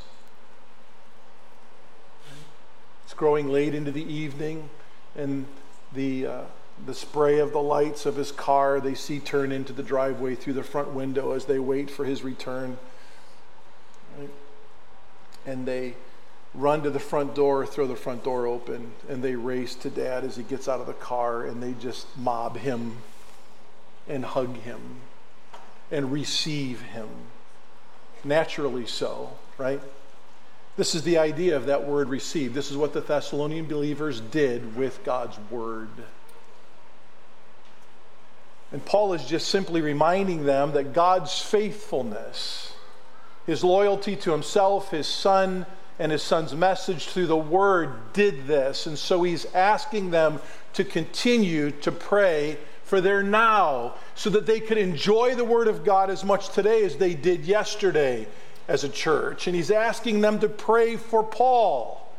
It's 3.04 3.12
growing 3.12 3.50
late 3.50 3.74
into 3.74 3.92
the 3.92 4.02
evening, 4.02 4.70
and 5.14 5.44
the, 5.92 6.26
uh, 6.26 6.42
the 6.86 6.94
spray 6.94 7.38
of 7.38 7.52
the 7.52 7.60
lights 7.60 8.06
of 8.06 8.16
his 8.16 8.32
car 8.32 8.80
they 8.80 8.94
see 8.94 9.20
turn 9.20 9.52
into 9.52 9.74
the 9.74 9.82
driveway 9.82 10.36
through 10.36 10.54
the 10.54 10.62
front 10.62 10.92
window 10.92 11.32
as 11.32 11.44
they 11.44 11.58
wait 11.58 11.90
for 11.90 12.06
his 12.06 12.22
return. 12.22 12.78
Right? 14.18 14.30
And 15.44 15.66
they 15.66 15.96
run 16.54 16.82
to 16.82 16.90
the 16.90 16.98
front 16.98 17.34
door, 17.34 17.64
throw 17.64 17.86
the 17.86 17.96
front 17.96 18.24
door 18.24 18.46
open, 18.46 18.92
and 19.08 19.22
they 19.22 19.36
race 19.36 19.74
to 19.76 19.90
dad 19.90 20.24
as 20.24 20.36
he 20.36 20.42
gets 20.42 20.68
out 20.68 20.80
of 20.80 20.86
the 20.86 20.92
car 20.92 21.44
and 21.44 21.62
they 21.62 21.72
just 21.80 22.06
mob 22.16 22.56
him 22.56 22.96
and 24.08 24.24
hug 24.24 24.56
him 24.58 24.80
and 25.90 26.12
receive 26.12 26.80
him. 26.80 27.08
Naturally 28.24 28.86
so, 28.86 29.30
right? 29.58 29.80
This 30.76 30.94
is 30.94 31.02
the 31.02 31.18
idea 31.18 31.56
of 31.56 31.66
that 31.66 31.86
word 31.86 32.08
receive. 32.08 32.54
This 32.54 32.70
is 32.70 32.76
what 32.76 32.92
the 32.92 33.00
Thessalonian 33.00 33.66
believers 33.66 34.20
did 34.20 34.76
with 34.76 35.04
God's 35.04 35.38
word. 35.50 35.88
And 38.72 38.84
Paul 38.84 39.12
is 39.14 39.24
just 39.24 39.48
simply 39.48 39.80
reminding 39.80 40.44
them 40.44 40.72
that 40.72 40.92
God's 40.92 41.40
faithfulness, 41.40 42.72
his 43.46 43.64
loyalty 43.64 44.14
to 44.16 44.30
himself, 44.30 44.90
his 44.90 45.08
son, 45.08 45.66
and 46.00 46.10
his 46.10 46.22
son's 46.22 46.54
message 46.54 47.08
through 47.08 47.26
the 47.26 47.36
word 47.36 47.90
did 48.14 48.46
this. 48.46 48.86
And 48.86 48.98
so 48.98 49.22
he's 49.22 49.44
asking 49.54 50.10
them 50.10 50.40
to 50.72 50.82
continue 50.82 51.70
to 51.82 51.92
pray 51.92 52.56
for 52.84 53.02
their 53.02 53.22
now 53.22 53.96
so 54.14 54.30
that 54.30 54.46
they 54.46 54.60
could 54.60 54.78
enjoy 54.78 55.34
the 55.34 55.44
word 55.44 55.68
of 55.68 55.84
God 55.84 56.08
as 56.08 56.24
much 56.24 56.48
today 56.48 56.84
as 56.84 56.96
they 56.96 57.12
did 57.12 57.44
yesterday 57.44 58.26
as 58.66 58.82
a 58.82 58.88
church. 58.88 59.46
And 59.46 59.54
he's 59.54 59.70
asking 59.70 60.22
them 60.22 60.40
to 60.40 60.48
pray 60.48 60.96
for 60.96 61.22
Paul. 61.22 62.10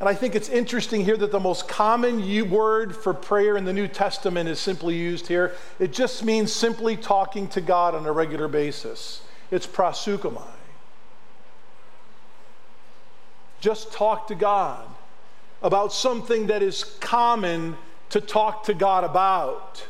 And 0.00 0.08
I 0.08 0.14
think 0.14 0.34
it's 0.34 0.48
interesting 0.48 1.04
here 1.04 1.16
that 1.16 1.30
the 1.30 1.40
most 1.40 1.68
common 1.68 2.50
word 2.50 2.94
for 2.94 3.14
prayer 3.14 3.56
in 3.56 3.64
the 3.64 3.72
New 3.72 3.86
Testament 3.86 4.48
is 4.48 4.58
simply 4.58 4.96
used 4.96 5.28
here. 5.28 5.54
It 5.78 5.92
just 5.92 6.24
means 6.24 6.52
simply 6.52 6.96
talking 6.96 7.46
to 7.48 7.60
God 7.60 7.94
on 7.94 8.04
a 8.04 8.12
regular 8.12 8.48
basis. 8.48 9.22
It's 9.52 9.66
proseuchomai. 9.66 10.57
Just 13.60 13.92
talk 13.92 14.28
to 14.28 14.34
God 14.34 14.86
about 15.62 15.92
something 15.92 16.46
that 16.46 16.62
is 16.62 16.84
common 17.00 17.76
to 18.10 18.20
talk 18.20 18.64
to 18.64 18.74
God 18.74 19.04
about. 19.04 19.86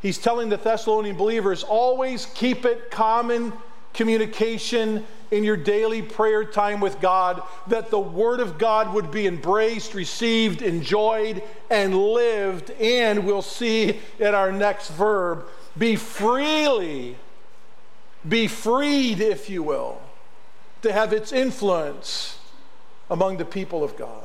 He's 0.00 0.18
telling 0.18 0.48
the 0.48 0.56
Thessalonian 0.56 1.16
believers 1.16 1.64
always 1.64 2.26
keep 2.26 2.64
it 2.64 2.90
common 2.90 3.52
communication 3.92 5.04
in 5.30 5.42
your 5.42 5.56
daily 5.56 6.00
prayer 6.00 6.44
time 6.44 6.80
with 6.80 7.00
God, 7.00 7.42
that 7.66 7.90
the 7.90 7.98
Word 7.98 8.40
of 8.40 8.58
God 8.58 8.94
would 8.94 9.10
be 9.10 9.26
embraced, 9.26 9.92
received, 9.92 10.62
enjoyed, 10.62 11.42
and 11.68 11.94
lived. 11.98 12.70
And 12.80 13.26
we'll 13.26 13.42
see 13.42 14.00
in 14.18 14.34
our 14.34 14.52
next 14.52 14.90
verb 14.90 15.44
be 15.76 15.96
freely, 15.96 17.16
be 18.26 18.46
freed, 18.46 19.20
if 19.20 19.50
you 19.50 19.62
will 19.62 20.00
to 20.82 20.92
have 20.92 21.12
its 21.12 21.32
influence 21.32 22.38
among 23.10 23.36
the 23.38 23.44
people 23.44 23.82
of 23.82 23.96
God. 23.96 24.24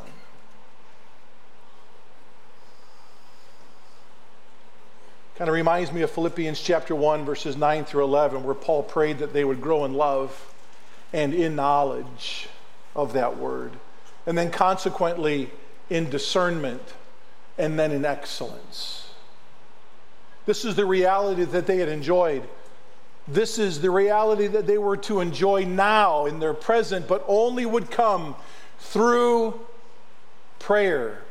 Kind 5.35 5.49
of 5.49 5.55
reminds 5.55 5.91
me 5.91 6.03
of 6.03 6.11
Philippians 6.11 6.61
chapter 6.61 6.93
1, 6.93 7.25
verses 7.25 7.57
9 7.57 7.85
through 7.85 8.03
11, 8.03 8.43
where 8.43 8.53
Paul 8.53 8.83
prayed 8.83 9.17
that 9.17 9.33
they 9.33 9.43
would 9.43 9.61
grow 9.61 9.83
in 9.83 9.93
love 9.93 10.53
and 11.11 11.33
in 11.33 11.55
knowledge 11.55 12.49
of 12.95 13.13
that 13.13 13.37
word, 13.37 13.73
and 14.27 14.37
then 14.37 14.51
consequently 14.51 15.49
in 15.89 16.09
discernment 16.09 16.93
and 17.57 17.79
then 17.79 17.91
in 17.91 18.05
excellence. 18.05 19.09
This 20.45 20.65
is 20.65 20.75
the 20.75 20.85
reality 20.85 21.45
that 21.45 21.65
they 21.65 21.77
had 21.77 21.89
enjoyed. 21.89 22.47
This 23.27 23.57
is 23.57 23.79
the 23.79 23.91
reality 23.91 24.47
that 24.47 24.67
they 24.67 24.77
were 24.77 24.97
to 24.97 25.21
enjoy 25.21 25.63
now 25.65 26.25
in 26.25 26.39
their 26.39 26.53
present, 26.53 27.07
but 27.07 27.23
only 27.27 27.65
would 27.65 27.89
come 27.89 28.35
through 28.79 29.59
prayer. 30.59 31.21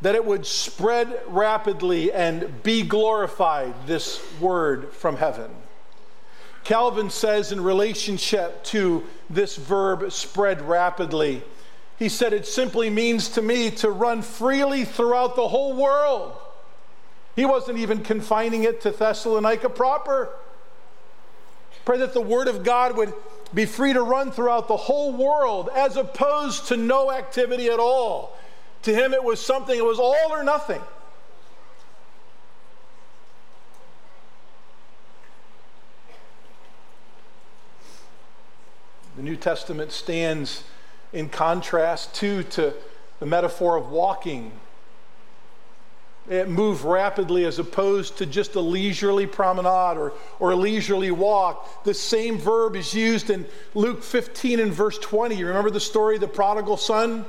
That 0.00 0.14
it 0.14 0.24
would 0.24 0.46
spread 0.46 1.20
rapidly 1.26 2.10
and 2.10 2.62
be 2.62 2.82
glorified, 2.82 3.74
this 3.86 4.22
word 4.40 4.92
from 4.94 5.16
heaven. 5.16 5.50
Calvin 6.64 7.10
says 7.10 7.52
in 7.52 7.62
relationship 7.62 8.64
to 8.64 9.04
this 9.28 9.56
verb 9.56 10.10
spread 10.12 10.62
rapidly, 10.62 11.42
he 11.98 12.08
said 12.08 12.32
it 12.32 12.46
simply 12.46 12.88
means 12.88 13.28
to 13.30 13.42
me 13.42 13.70
to 13.72 13.90
run 13.90 14.22
freely 14.22 14.86
throughout 14.86 15.36
the 15.36 15.48
whole 15.48 15.74
world. 15.74 16.34
He 17.36 17.46
wasn't 17.46 17.78
even 17.78 18.02
confining 18.02 18.64
it 18.64 18.80
to 18.82 18.90
Thessalonica 18.90 19.70
proper. 19.70 20.30
Pray 21.84 21.98
that 21.98 22.12
the 22.12 22.20
Word 22.20 22.48
of 22.48 22.64
God 22.64 22.96
would 22.96 23.12
be 23.52 23.66
free 23.66 23.92
to 23.92 24.02
run 24.02 24.30
throughout 24.30 24.68
the 24.68 24.76
whole 24.76 25.12
world 25.12 25.70
as 25.74 25.96
opposed 25.96 26.68
to 26.68 26.76
no 26.76 27.10
activity 27.10 27.68
at 27.68 27.80
all. 27.80 28.36
To 28.82 28.94
him, 28.94 29.12
it 29.12 29.22
was 29.22 29.40
something, 29.40 29.76
it 29.76 29.84
was 29.84 29.98
all 29.98 30.30
or 30.30 30.42
nothing. 30.42 30.80
The 39.16 39.22
New 39.22 39.36
Testament 39.36 39.92
stands 39.92 40.64
in 41.12 41.28
contrast, 41.28 42.14
too, 42.14 42.42
to 42.44 42.72
the 43.18 43.26
metaphor 43.26 43.76
of 43.76 43.90
walking. 43.90 44.52
It 46.28 46.48
moved 46.48 46.84
rapidly 46.84 47.44
as 47.44 47.58
opposed 47.58 48.18
to 48.18 48.26
just 48.26 48.54
a 48.54 48.60
leisurely 48.60 49.26
promenade 49.26 49.96
or, 49.96 50.12
or 50.38 50.52
a 50.52 50.56
leisurely 50.56 51.10
walk. 51.10 51.84
The 51.84 51.94
same 51.94 52.38
verb 52.38 52.76
is 52.76 52.94
used 52.94 53.30
in 53.30 53.46
Luke 53.74 54.02
15 54.02 54.60
and 54.60 54.72
verse 54.72 54.98
20. 54.98 55.34
You 55.34 55.46
remember 55.48 55.70
the 55.70 55.80
story 55.80 56.16
of 56.16 56.20
the 56.20 56.28
prodigal 56.28 56.76
son? 56.76 57.24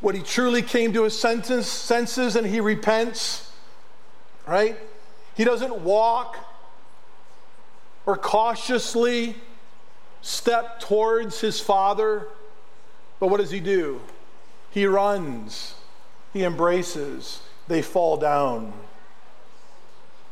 When 0.00 0.16
he 0.16 0.22
truly 0.22 0.62
came 0.62 0.92
to 0.94 1.04
his 1.04 1.18
senses 1.18 2.36
and 2.36 2.46
he 2.46 2.60
repents, 2.60 3.52
right? 4.46 4.78
He 5.36 5.44
doesn't 5.44 5.82
walk 5.82 6.36
or 8.06 8.16
cautiously 8.16 9.36
step 10.22 10.80
towards 10.80 11.40
his 11.40 11.60
father 11.60 12.26
but 13.20 13.28
what 13.28 13.36
does 13.36 13.50
he 13.50 13.60
do? 13.60 14.00
He 14.70 14.86
runs, 14.86 15.74
he 16.32 16.42
embraces, 16.42 17.42
they 17.70 17.82
fall 17.82 18.16
down, 18.16 18.72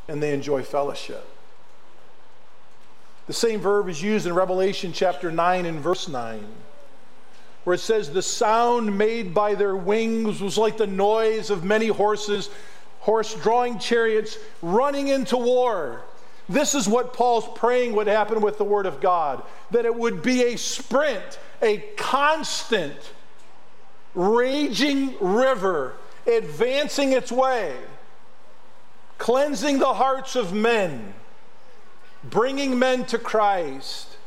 and 0.09 0.21
they 0.21 0.33
enjoy 0.33 0.61
fellowship. 0.61 1.25
The 3.27 3.33
same 3.33 3.61
verb 3.61 3.87
is 3.87 4.03
used 4.03 4.27
in 4.27 4.33
Revelation 4.33 4.91
chapter 4.91 5.31
9 5.31 5.65
and 5.65 5.79
verse 5.79 6.09
9, 6.09 6.45
where 7.63 7.75
it 7.75 7.79
says, 7.79 8.11
The 8.11 8.21
sound 8.21 8.97
made 8.97 9.33
by 9.33 9.55
their 9.55 9.75
wings 9.75 10.41
was 10.41 10.57
like 10.57 10.77
the 10.77 10.85
noise 10.85 11.49
of 11.49 11.63
many 11.63 11.87
horses, 11.87 12.49
horse 12.99 13.33
drawing 13.35 13.79
chariots 13.79 14.37
running 14.61 15.07
into 15.07 15.37
war. 15.37 16.01
This 16.49 16.75
is 16.75 16.89
what 16.89 17.13
Paul's 17.13 17.47
praying 17.55 17.93
would 17.93 18.07
happen 18.07 18.41
with 18.41 18.57
the 18.57 18.65
Word 18.65 18.85
of 18.85 18.99
God 18.99 19.43
that 19.71 19.85
it 19.85 19.95
would 19.95 20.21
be 20.21 20.43
a 20.43 20.57
sprint 20.57 21.39
a 21.61 21.77
constant, 21.95 22.97
raging 24.15 25.15
river 25.19 25.93
advancing 26.27 27.13
its 27.13 27.31
way, 27.31 27.75
cleansing 29.17 29.79
the 29.79 29.93
hearts 29.93 30.35
of 30.35 30.53
men, 30.53 31.13
bringing 32.23 32.77
men 32.77 33.05
to 33.05 33.17
Christ, 33.17 34.17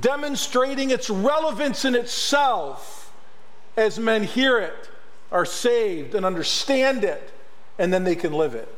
demonstrating 0.00 0.90
its 0.90 1.08
relevance 1.08 1.84
in 1.84 1.94
itself 1.94 3.12
as 3.76 3.98
men 3.98 4.24
hear 4.24 4.58
it, 4.58 4.90
are 5.30 5.44
saved, 5.44 6.14
and 6.14 6.24
understand 6.24 7.04
it, 7.04 7.32
and 7.78 7.92
then 7.92 8.04
they 8.04 8.16
can 8.16 8.32
live 8.32 8.54
it. 8.54 8.74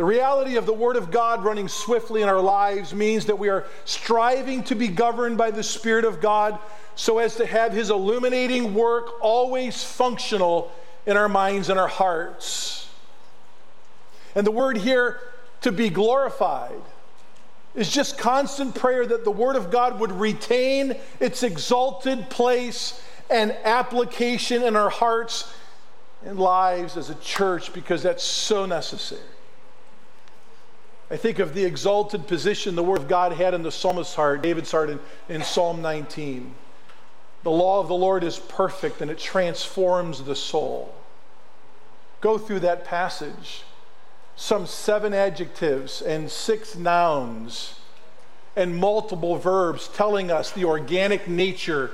The 0.00 0.06
reality 0.06 0.56
of 0.56 0.64
the 0.64 0.72
Word 0.72 0.96
of 0.96 1.10
God 1.10 1.44
running 1.44 1.68
swiftly 1.68 2.22
in 2.22 2.28
our 2.30 2.40
lives 2.40 2.94
means 2.94 3.26
that 3.26 3.38
we 3.38 3.50
are 3.50 3.66
striving 3.84 4.64
to 4.64 4.74
be 4.74 4.88
governed 4.88 5.36
by 5.36 5.50
the 5.50 5.62
Spirit 5.62 6.06
of 6.06 6.22
God 6.22 6.58
so 6.94 7.18
as 7.18 7.36
to 7.36 7.44
have 7.44 7.74
His 7.74 7.90
illuminating 7.90 8.72
work 8.72 9.20
always 9.20 9.84
functional 9.84 10.72
in 11.04 11.18
our 11.18 11.28
minds 11.28 11.68
and 11.68 11.78
our 11.78 11.86
hearts. 11.86 12.88
And 14.34 14.46
the 14.46 14.50
word 14.50 14.78
here, 14.78 15.20
to 15.60 15.70
be 15.70 15.90
glorified, 15.90 16.80
is 17.74 17.90
just 17.90 18.16
constant 18.16 18.74
prayer 18.74 19.04
that 19.04 19.24
the 19.24 19.30
Word 19.30 19.54
of 19.54 19.70
God 19.70 20.00
would 20.00 20.12
retain 20.12 20.96
its 21.20 21.42
exalted 21.42 22.30
place 22.30 23.02
and 23.28 23.52
application 23.64 24.62
in 24.62 24.76
our 24.76 24.88
hearts 24.88 25.52
and 26.24 26.38
lives 26.38 26.96
as 26.96 27.10
a 27.10 27.16
church 27.16 27.74
because 27.74 28.02
that's 28.02 28.24
so 28.24 28.64
necessary. 28.64 29.20
I 31.10 31.16
think 31.16 31.40
of 31.40 31.54
the 31.54 31.64
exalted 31.64 32.28
position 32.28 32.76
the 32.76 32.84
Word 32.84 32.98
of 32.98 33.08
God 33.08 33.32
had 33.32 33.52
in 33.52 33.62
the 33.62 33.72
psalmist's 33.72 34.14
heart, 34.14 34.42
David's 34.42 34.70
heart 34.70 34.90
in, 34.90 35.00
in 35.28 35.42
Psalm 35.42 35.82
19. 35.82 36.54
The 37.42 37.50
law 37.50 37.80
of 37.80 37.88
the 37.88 37.94
Lord 37.94 38.22
is 38.22 38.38
perfect 38.38 39.00
and 39.00 39.10
it 39.10 39.18
transforms 39.18 40.22
the 40.22 40.36
soul. 40.36 40.94
Go 42.20 42.38
through 42.38 42.60
that 42.60 42.84
passage. 42.84 43.64
Some 44.36 44.66
seven 44.66 45.12
adjectives 45.12 46.00
and 46.00 46.30
six 46.30 46.76
nouns 46.76 47.80
and 48.54 48.76
multiple 48.76 49.36
verbs 49.36 49.88
telling 49.88 50.30
us 50.30 50.52
the 50.52 50.64
organic 50.64 51.26
nature 51.26 51.90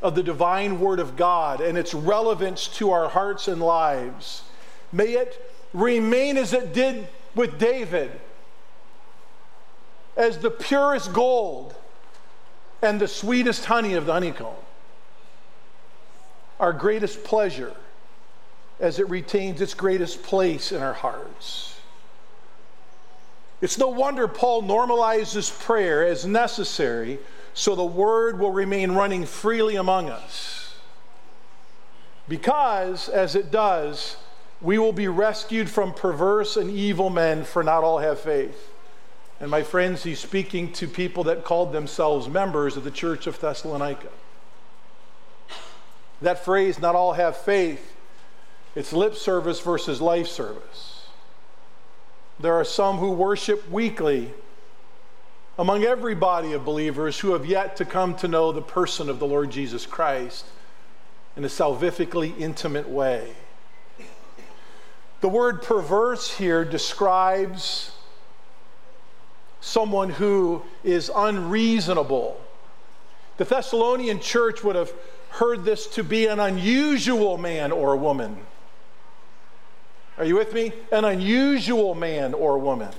of 0.00 0.14
the 0.14 0.22
divine 0.22 0.80
Word 0.80 0.98
of 0.98 1.16
God 1.16 1.60
and 1.60 1.76
its 1.76 1.92
relevance 1.92 2.68
to 2.68 2.90
our 2.90 3.10
hearts 3.10 3.48
and 3.48 3.60
lives. 3.60 4.42
May 4.92 5.12
it 5.12 5.52
remain 5.74 6.38
as 6.38 6.54
it 6.54 6.72
did 6.72 7.08
with 7.34 7.58
David 7.58 8.18
as 10.16 10.38
the 10.38 10.50
purest 10.50 11.12
gold 11.12 11.74
and 12.82 13.00
the 13.00 13.08
sweetest 13.08 13.66
honey 13.66 13.94
of 13.94 14.06
the 14.06 14.12
honeycomb. 14.12 14.54
Our 16.58 16.72
greatest 16.72 17.24
pleasure 17.24 17.74
as 18.80 18.98
it 18.98 19.08
retains 19.08 19.60
its 19.60 19.74
greatest 19.74 20.22
place 20.22 20.72
in 20.72 20.82
our 20.82 20.92
hearts. 20.92 21.78
It's 23.60 23.78
no 23.78 23.88
wonder 23.88 24.28
Paul 24.28 24.62
normalizes 24.62 25.50
prayer 25.64 26.06
as 26.06 26.26
necessary 26.26 27.18
so 27.54 27.74
the 27.74 27.84
word 27.84 28.38
will 28.38 28.52
remain 28.52 28.92
running 28.92 29.24
freely 29.24 29.76
among 29.76 30.10
us. 30.10 30.74
Because, 32.28 33.08
as 33.08 33.34
it 33.34 33.50
does, 33.50 34.16
we 34.60 34.78
will 34.78 34.92
be 34.92 35.08
rescued 35.08 35.70
from 35.70 35.94
perverse 35.94 36.56
and 36.56 36.70
evil 36.70 37.08
men, 37.08 37.44
for 37.44 37.62
not 37.62 37.82
all 37.82 37.98
have 37.98 38.20
faith. 38.20 38.72
And 39.40 39.50
my 39.50 39.62
friends, 39.62 40.02
he's 40.02 40.18
speaking 40.18 40.72
to 40.74 40.88
people 40.88 41.24
that 41.24 41.44
called 41.44 41.72
themselves 41.72 42.28
members 42.28 42.76
of 42.76 42.84
the 42.84 42.90
church 42.90 43.26
of 43.26 43.38
Thessalonica. 43.38 44.08
That 46.22 46.44
phrase, 46.44 46.78
not 46.78 46.94
all 46.94 47.12
have 47.12 47.36
faith, 47.36 47.94
it's 48.74 48.92
lip 48.92 49.14
service 49.14 49.60
versus 49.60 50.00
life 50.00 50.26
service. 50.26 51.06
There 52.38 52.54
are 52.54 52.64
some 52.64 52.98
who 52.98 53.10
worship 53.12 53.70
weekly 53.70 54.32
among 55.58 55.84
every 55.84 56.14
body 56.14 56.52
of 56.52 56.64
believers 56.64 57.18
who 57.20 57.32
have 57.32 57.46
yet 57.46 57.76
to 57.76 57.84
come 57.84 58.14
to 58.16 58.28
know 58.28 58.52
the 58.52 58.62
person 58.62 59.08
of 59.08 59.18
the 59.18 59.26
Lord 59.26 59.50
Jesus 59.50 59.86
Christ 59.86 60.44
in 61.36 61.44
a 61.44 61.48
salvifically 61.48 62.38
intimate 62.38 62.88
way. 62.88 63.32
The 65.22 65.28
word 65.28 65.62
perverse 65.62 66.36
here 66.36 66.64
describes 66.64 67.92
someone 69.60 70.10
who 70.10 70.62
is 70.84 71.10
unreasonable. 71.14 72.40
The 73.36 73.44
Thessalonian 73.44 74.20
church 74.20 74.62
would 74.64 74.76
have 74.76 74.92
heard 75.30 75.64
this 75.64 75.86
to 75.88 76.04
be 76.04 76.26
an 76.26 76.40
unusual 76.40 77.36
man 77.36 77.72
or 77.72 77.96
woman. 77.96 78.38
Are 80.18 80.24
you 80.24 80.36
with 80.36 80.54
me? 80.54 80.72
An 80.90 81.04
unusual 81.04 81.94
man 81.94 82.32
or 82.32 82.58
woman. 82.58 82.92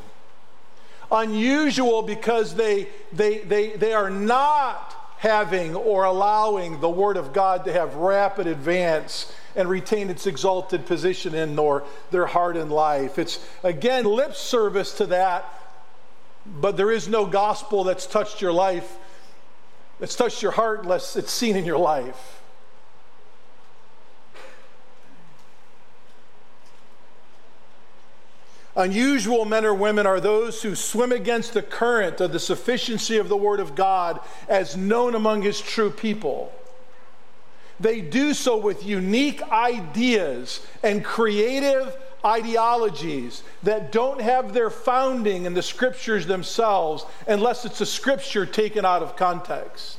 Unusual 1.12 2.04
because 2.04 2.56
they, 2.56 2.88
they, 3.12 3.40
they, 3.40 3.72
they 3.72 3.94
are 3.94 4.10
not 4.10 4.94
having 5.18 5.76
or 5.76 6.04
allowing 6.04 6.80
the 6.80 6.90
Word 6.90 7.18
of 7.18 7.34
God 7.34 7.66
to 7.66 7.74
have 7.74 7.96
rapid 7.96 8.46
advance 8.46 9.34
and 9.56 9.68
retain 9.68 10.12
its 10.12 10.28
exalted 10.28 10.86
position 10.86 11.34
in 11.34 11.56
nor 11.56 11.84
their 12.12 12.28
heart 12.28 12.56
and 12.56 12.72
life. 12.72 13.18
It's 13.18 13.44
again 13.64 14.06
lip 14.06 14.36
service 14.36 14.94
to 14.98 15.08
that 15.08 15.52
but 16.60 16.78
there 16.78 16.92
is 16.92 17.08
no 17.08 17.26
gospel 17.26 17.84
that's 17.84 18.06
touched 18.06 18.42
your 18.42 18.54
life, 18.54 18.98
that's 20.00 20.16
touched 20.16 20.42
your 20.42 20.52
heart, 20.52 20.84
unless 20.84 21.16
it's 21.16 21.32
seen 21.32 21.56
in 21.56 21.66
your 21.66 21.78
life. 21.78 22.42
Unusual 28.76 29.44
men 29.44 29.66
or 29.66 29.74
women 29.74 30.06
are 30.06 30.20
those 30.20 30.62
who 30.62 30.76
swim 30.76 31.12
against 31.12 31.56
the 31.56 31.64
current 31.64 32.22
of 32.22 32.32
the 32.32 32.40
sufficiency 32.40 33.18
of 33.18 33.28
the 33.28 33.36
Word 33.36 33.60
of 33.60 33.74
God 33.74 34.20
as 34.48 34.78
known 34.78 35.16
among 35.16 35.42
His 35.42 35.60
true 35.60 35.90
people. 35.90 36.54
They 37.80 38.02
do 38.02 38.36
so 38.36 38.56
with 38.56 38.86
unique 38.86 39.42
ideas 39.52 40.66
and 40.84 41.04
creative 41.04 41.96
ideologies 42.28 43.44
that 43.64 43.92
don't 43.92 44.22
have 44.22 44.54
their 44.54 44.70
founding 44.70 45.46
in 45.46 45.54
the 45.54 45.62
scriptures 45.62 46.26
themselves 46.26 47.06
unless 47.28 47.64
it's 47.64 47.80
a 47.80 47.86
scripture 47.86 48.46
taken 48.46 48.84
out 48.86 49.02
of 49.02 49.16
context. 49.16 49.98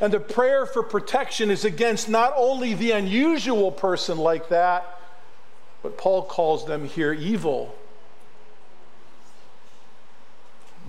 And 0.00 0.12
the 0.12 0.20
prayer 0.20 0.66
for 0.66 0.82
protection 0.82 1.50
is 1.50 1.64
against 1.64 2.08
not 2.08 2.32
only 2.36 2.74
the 2.74 2.92
unusual 2.92 3.72
person 3.72 4.18
like 4.18 4.48
that, 4.48 5.00
but 5.82 5.96
Paul 5.96 6.22
calls 6.24 6.66
them 6.66 6.84
here 6.84 7.12
evil. 7.12 7.74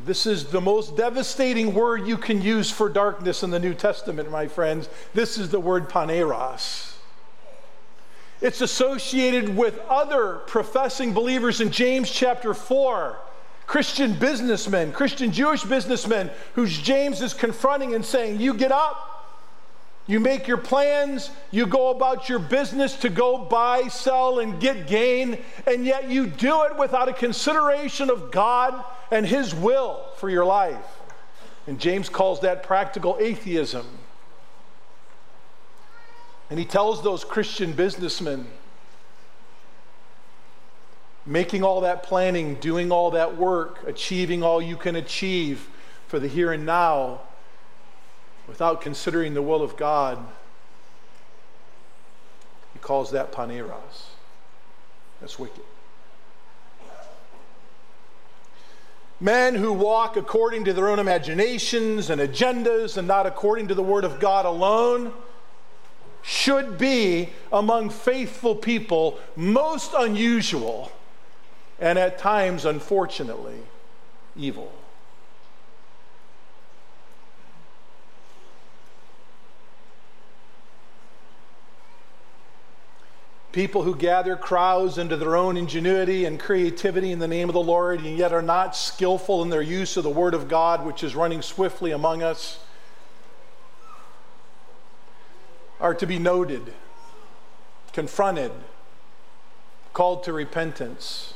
This 0.06 0.26
is 0.26 0.46
the 0.46 0.62
most 0.62 0.96
devastating 0.96 1.74
word 1.74 2.08
you 2.08 2.18
can 2.18 2.42
use 2.42 2.72
for 2.72 2.90
darkness 2.90 3.44
in 3.44 3.50
the 3.50 3.60
New 3.60 3.74
Testament, 3.74 4.32
my 4.32 4.48
friends. 4.48 4.90
This 5.14 5.38
is 5.38 5.50
the 5.50 5.60
word 5.60 5.90
poneros. 5.90 6.89
It's 8.42 8.62
associated 8.62 9.56
with 9.56 9.80
other 9.90 10.36
professing 10.48 11.14
believers 11.14 11.60
in 11.60 11.72
James 11.72 12.10
chapter 12.10 12.54
4. 12.54 13.18
Christian 13.68 14.14
businessmen, 14.14 14.92
Christian 14.94 15.32
Jewish 15.32 15.64
businessmen, 15.64 16.32
whose 16.56 16.76
James 16.80 17.22
is 17.22 17.36
confronting 17.36 17.94
and 17.94 18.04
saying, 18.04 18.40
You 18.40 18.56
get 18.56 18.72
up, 18.72 19.10
you 20.08 20.20
make 20.20 20.48
your 20.48 20.58
plans, 20.58 21.30
you 21.52 21.68
go 21.68 21.90
about 21.90 22.30
your 22.30 22.40
business 22.40 22.96
to 23.02 23.10
go 23.10 23.38
buy, 23.38 23.88
sell, 23.90 24.40
and 24.40 24.60
get 24.60 24.88
gain, 24.88 25.38
and 25.68 25.86
yet 25.86 26.10
you 26.10 26.26
do 26.26 26.64
it 26.64 26.78
without 26.78 27.10
a 27.10 27.14
consideration 27.14 28.10
of 28.10 28.32
God 28.32 28.84
and 29.12 29.24
His 29.24 29.54
will 29.54 30.04
for 30.16 30.32
your 30.32 30.46
life. 30.46 30.84
And 31.68 31.80
James 31.80 32.10
calls 32.10 32.40
that 32.40 32.64
practical 32.64 33.18
atheism. 33.20 33.86
And 36.50 36.58
he 36.58 36.66
tells 36.66 37.04
those 37.04 37.24
Christian 37.24 37.74
businessmen, 37.74 38.48
making 41.26 41.64
all 41.64 41.82
that 41.82 42.02
planning, 42.04 42.56
doing 42.56 42.92
all 42.92 43.12
that 43.12 43.38
work, 43.38 43.88
achieving 43.88 44.42
all 44.42 44.62
you 44.62 44.76
can 44.76 44.96
achieve 44.96 45.68
for 46.08 46.20
the 46.20 46.28
here 46.28 46.52
and 46.52 46.66
now 46.66 47.22
without 48.48 48.82
considering 48.82 49.36
the 49.36 49.42
will 49.44 49.62
of 49.62 49.78
God, 49.78 50.18
he 52.74 52.80
calls 52.80 53.12
that 53.12 53.32
poneros. 53.32 54.08
That's 55.22 55.38
wicked. 55.38 55.62
Men 59.20 59.54
who 59.54 59.74
walk 59.74 60.18
according 60.18 60.64
to 60.66 60.74
their 60.74 60.90
own 60.90 60.98
imaginations 60.98 62.10
and 62.10 62.20
agendas 62.20 62.98
and 62.98 63.08
not 63.08 63.28
according 63.28 63.68
to 63.68 63.76
the 63.76 63.84
Word 63.84 64.06
of 64.06 64.20
God 64.20 64.46
alone 64.46 65.14
should 66.22 66.78
be 66.78 67.30
among 67.52 67.90
faithful 67.90 68.56
people 68.56 69.20
most 69.36 69.94
unusual 69.98 70.92
and 71.80 71.98
at 71.98 72.18
times, 72.18 72.66
unfortunately, 72.66 73.58
evil. 74.36 74.72
People 83.52 83.82
who 83.82 83.96
gather 83.96 84.36
crowds 84.36 85.00
into 85.00 85.18
their 85.18 85.36
own 85.36 85.58
ingenuity 85.58 86.26
and 86.26 86.40
creativity 86.40 87.12
in 87.12 87.18
the 87.18 87.28
name 87.28 87.50
of 87.50 87.54
the 87.54 87.60
Lord, 87.60 88.00
and 88.00 88.18
yet 88.18 88.32
are 88.32 88.44
not 88.44 88.76
skillful 88.76 89.42
in 89.42 89.50
their 89.50 89.62
use 89.62 89.98
of 89.98 90.04
the 90.04 90.10
Word 90.10 90.36
of 90.36 90.48
God, 90.48 90.86
which 90.86 91.04
is 91.04 91.16
running 91.16 91.42
swiftly 91.42 91.92
among 91.92 92.22
us 92.22 92.60
are 95.80 95.94
to 95.94 96.06
be 96.06 96.20
noted, 96.20 96.74
confronted, 97.94 98.52
called 99.94 100.24
to 100.24 100.34
repentance, 100.34 101.34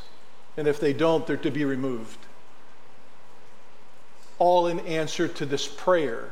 and 0.58 0.68
if 0.68 0.80
they 0.80 0.94
don't, 0.94 1.26
they're 1.26 1.38
to 1.38 1.52
be 1.52 1.66
removed. 1.66 2.20
All 4.40 4.68
in 4.68 4.80
answer 4.82 5.28
to 5.28 5.46
this 5.46 5.68
prayer 5.68 6.32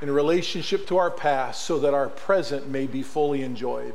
in 0.00 0.10
relationship 0.10 0.86
to 0.86 0.96
our 0.96 1.10
past 1.10 1.64
so 1.64 1.78
that 1.78 1.92
our 1.92 2.08
present 2.08 2.68
may 2.68 2.86
be 2.86 3.02
fully 3.02 3.42
enjoyed. 3.42 3.94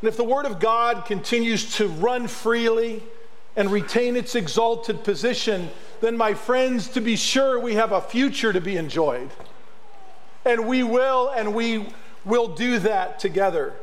And 0.00 0.08
if 0.08 0.16
the 0.16 0.24
Word 0.24 0.46
of 0.46 0.58
God 0.58 1.04
continues 1.04 1.76
to 1.76 1.86
run 1.86 2.26
freely 2.26 3.02
and 3.56 3.70
retain 3.70 4.16
its 4.16 4.34
exalted 4.34 5.04
position, 5.04 5.70
then, 6.00 6.16
my 6.16 6.34
friends, 6.34 6.88
to 6.88 7.00
be 7.00 7.16
sure 7.16 7.58
we 7.58 7.74
have 7.74 7.92
a 7.92 8.00
future 8.00 8.52
to 8.52 8.60
be 8.60 8.76
enjoyed. 8.76 9.30
And 10.44 10.66
we 10.66 10.82
will, 10.82 11.28
and 11.28 11.54
we 11.54 11.86
will 12.24 12.48
do 12.48 12.78
that 12.78 13.18
together. 13.18 13.74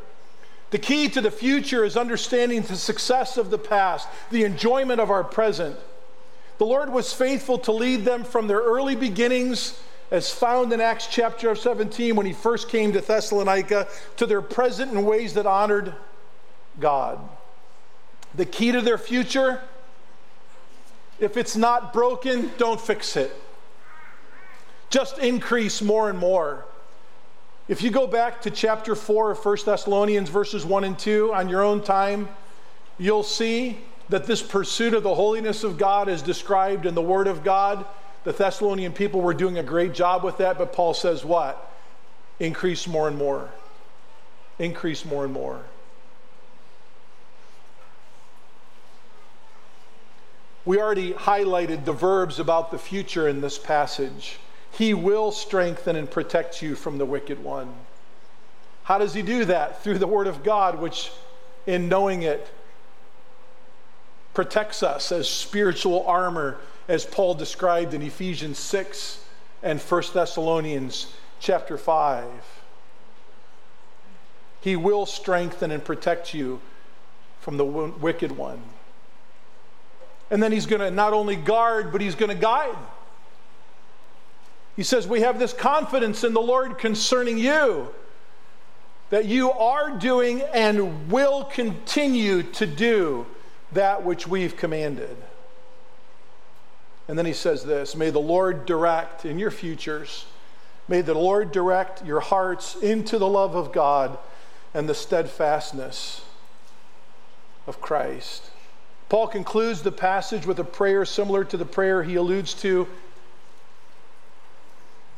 The 0.69 0.79
key 0.79 1.07
to 1.09 1.21
the 1.21 1.31
future 1.31 1.85
is 1.85 1.95
understanding 1.95 2.61
the 2.61 2.75
success 2.75 3.37
of 3.37 3.49
the 3.49 3.57
past, 3.57 4.07
the 4.31 4.43
enjoyment 4.43 4.99
of 4.99 5.09
our 5.09 5.23
present. 5.23 5.77
The 6.57 6.65
Lord 6.65 6.91
was 6.91 7.13
faithful 7.13 7.59
to 7.59 7.71
lead 7.71 8.03
them 8.03 8.23
from 8.23 8.47
their 8.47 8.59
early 8.59 8.95
beginnings, 8.95 9.79
as 10.09 10.31
found 10.31 10.73
in 10.73 10.81
Acts 10.81 11.07
chapter 11.07 11.53
17 11.53 12.15
when 12.15 12.25
he 12.25 12.33
first 12.33 12.69
came 12.69 12.93
to 12.93 13.01
Thessalonica, 13.01 13.87
to 14.17 14.25
their 14.25 14.41
present 14.41 14.91
in 14.91 15.05
ways 15.05 15.35
that 15.35 15.45
honored 15.45 15.93
God. 16.79 17.19
The 18.35 18.45
key 18.45 18.71
to 18.71 18.81
their 18.81 18.97
future 18.97 19.61
if 21.19 21.35
it's 21.35 21.55
not 21.55 21.93
broken, 21.93 22.51
don't 22.57 22.79
fix 22.79 23.15
it. 23.15 23.31
Just 24.89 25.17
increase 25.17 25.81
more 25.81 26.09
and 26.09 26.17
more. 26.17 26.65
If 27.67 27.81
you 27.81 27.89
go 27.89 28.07
back 28.07 28.41
to 28.43 28.51
chapter 28.51 28.95
4 28.95 29.31
of 29.31 29.43
1 29.43 29.57
Thessalonians, 29.65 30.29
verses 30.29 30.65
1 30.65 30.83
and 30.83 30.97
2, 30.97 31.33
on 31.33 31.49
your 31.49 31.63
own 31.63 31.81
time, 31.83 32.29
you'll 32.97 33.23
see 33.23 33.79
that 34.09 34.25
this 34.25 34.41
pursuit 34.41 34.93
of 34.93 35.03
the 35.03 35.15
holiness 35.15 35.63
of 35.63 35.77
God 35.77 36.07
is 36.07 36.21
described 36.21 36.85
in 36.85 36.95
the 36.95 37.01
Word 37.01 37.27
of 37.27 37.43
God. 37.43 37.85
The 38.23 38.31
Thessalonian 38.31 38.93
people 38.93 39.19
were 39.19 39.33
doing 39.33 39.57
a 39.57 39.63
great 39.63 39.93
job 39.93 40.23
with 40.23 40.37
that, 40.37 40.57
but 40.57 40.71
Paul 40.71 40.93
says 40.93 41.25
what? 41.25 41.73
Increase 42.39 42.87
more 42.87 43.07
and 43.07 43.17
more. 43.17 43.49
Increase 44.59 45.03
more 45.03 45.25
and 45.25 45.33
more. 45.33 45.61
We 50.67 50.81
already 50.81 51.13
highlighted 51.13 51.85
the 51.85 51.93
verbs 51.93 52.39
about 52.39 52.71
the 52.71 52.77
future 52.77 53.25
in 53.25 53.39
this 53.39 53.57
passage. 53.57 54.37
He 54.69 54.93
will 54.93 55.31
strengthen 55.31 55.95
and 55.95 56.11
protect 56.11 56.61
you 56.61 56.75
from 56.75 56.97
the 56.97 57.05
wicked 57.05 57.41
one. 57.41 57.73
How 58.83 58.97
does 58.97 59.13
he 59.13 59.21
do 59.21 59.45
that? 59.45 59.81
Through 59.81 59.99
the 59.99 60.07
Word 60.07 60.27
of 60.27 60.43
God, 60.43 60.81
which, 60.81 61.09
in 61.65 61.87
knowing 61.87 62.23
it, 62.23 62.49
protects 64.33 64.83
us 64.83 65.09
as 65.13 65.29
spiritual 65.29 66.05
armor, 66.05 66.57
as 66.89 67.05
Paul 67.05 67.33
described 67.33 67.93
in 67.93 68.01
Ephesians 68.01 68.59
6 68.59 69.23
and 69.63 69.79
1 69.79 70.03
Thessalonians 70.13 71.13
chapter 71.39 71.77
5. 71.77 72.25
He 74.59 74.75
will 74.75 75.05
strengthen 75.05 75.71
and 75.71 75.85
protect 75.85 76.33
you 76.33 76.59
from 77.39 77.55
the 77.55 77.63
wicked 77.63 78.33
one. 78.33 78.61
And 80.29 80.43
then 80.43 80.51
he's 80.51 80.65
going 80.65 80.81
to 80.81 80.91
not 80.91 81.13
only 81.13 81.35
guard, 81.35 81.91
but 81.91 82.01
he's 82.01 82.15
going 82.15 82.29
to 82.29 82.41
guide. 82.41 82.77
He 84.75 84.83
says, 84.83 85.07
We 85.07 85.21
have 85.21 85.39
this 85.39 85.53
confidence 85.53 86.23
in 86.23 86.33
the 86.33 86.41
Lord 86.41 86.77
concerning 86.77 87.37
you 87.37 87.89
that 89.09 89.25
you 89.25 89.51
are 89.51 89.97
doing 89.97 90.41
and 90.53 91.09
will 91.09 91.45
continue 91.45 92.43
to 92.43 92.65
do 92.65 93.25
that 93.71 94.03
which 94.03 94.27
we've 94.27 94.55
commanded. 94.55 95.15
And 97.07 97.17
then 97.17 97.25
he 97.25 97.33
says 97.33 97.63
this 97.63 97.95
May 97.95 98.09
the 98.09 98.19
Lord 98.19 98.65
direct 98.65 99.25
in 99.25 99.39
your 99.39 99.51
futures, 99.51 100.25
may 100.87 101.01
the 101.01 101.13
Lord 101.13 101.51
direct 101.51 102.05
your 102.05 102.19
hearts 102.19 102.75
into 102.75 103.17
the 103.17 103.27
love 103.27 103.55
of 103.55 103.71
God 103.71 104.17
and 104.73 104.87
the 104.87 104.95
steadfastness 104.95 106.21
of 107.65 107.81
Christ. 107.81 108.51
Paul 109.09 109.27
concludes 109.27 109.81
the 109.81 109.91
passage 109.91 110.45
with 110.45 110.59
a 110.59 110.65
prayer 110.65 111.05
similar 111.05 111.45
to 111.45 111.57
the 111.57 111.65
prayer 111.65 112.03
he 112.03 112.15
alludes 112.15 112.53
to 112.55 112.87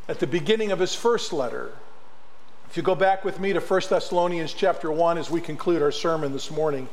at 0.08 0.20
the 0.20 0.28
beginning 0.28 0.72
of 0.72 0.80
his 0.80 0.94
first 0.94 1.34
letter. 1.34 1.74
If 2.70 2.78
you 2.78 2.84
go 2.84 2.94
back 2.94 3.26
with 3.26 3.40
me 3.40 3.52
to 3.54 3.60
1 3.60 3.82
Thessalonians 3.90 4.54
chapter 4.54 4.92
1 4.92 5.18
as 5.18 5.32
we 5.32 5.42
conclude 5.42 5.82
our 5.82 5.92
sermon 5.92 6.34
this 6.34 6.52
morning, 6.52 6.88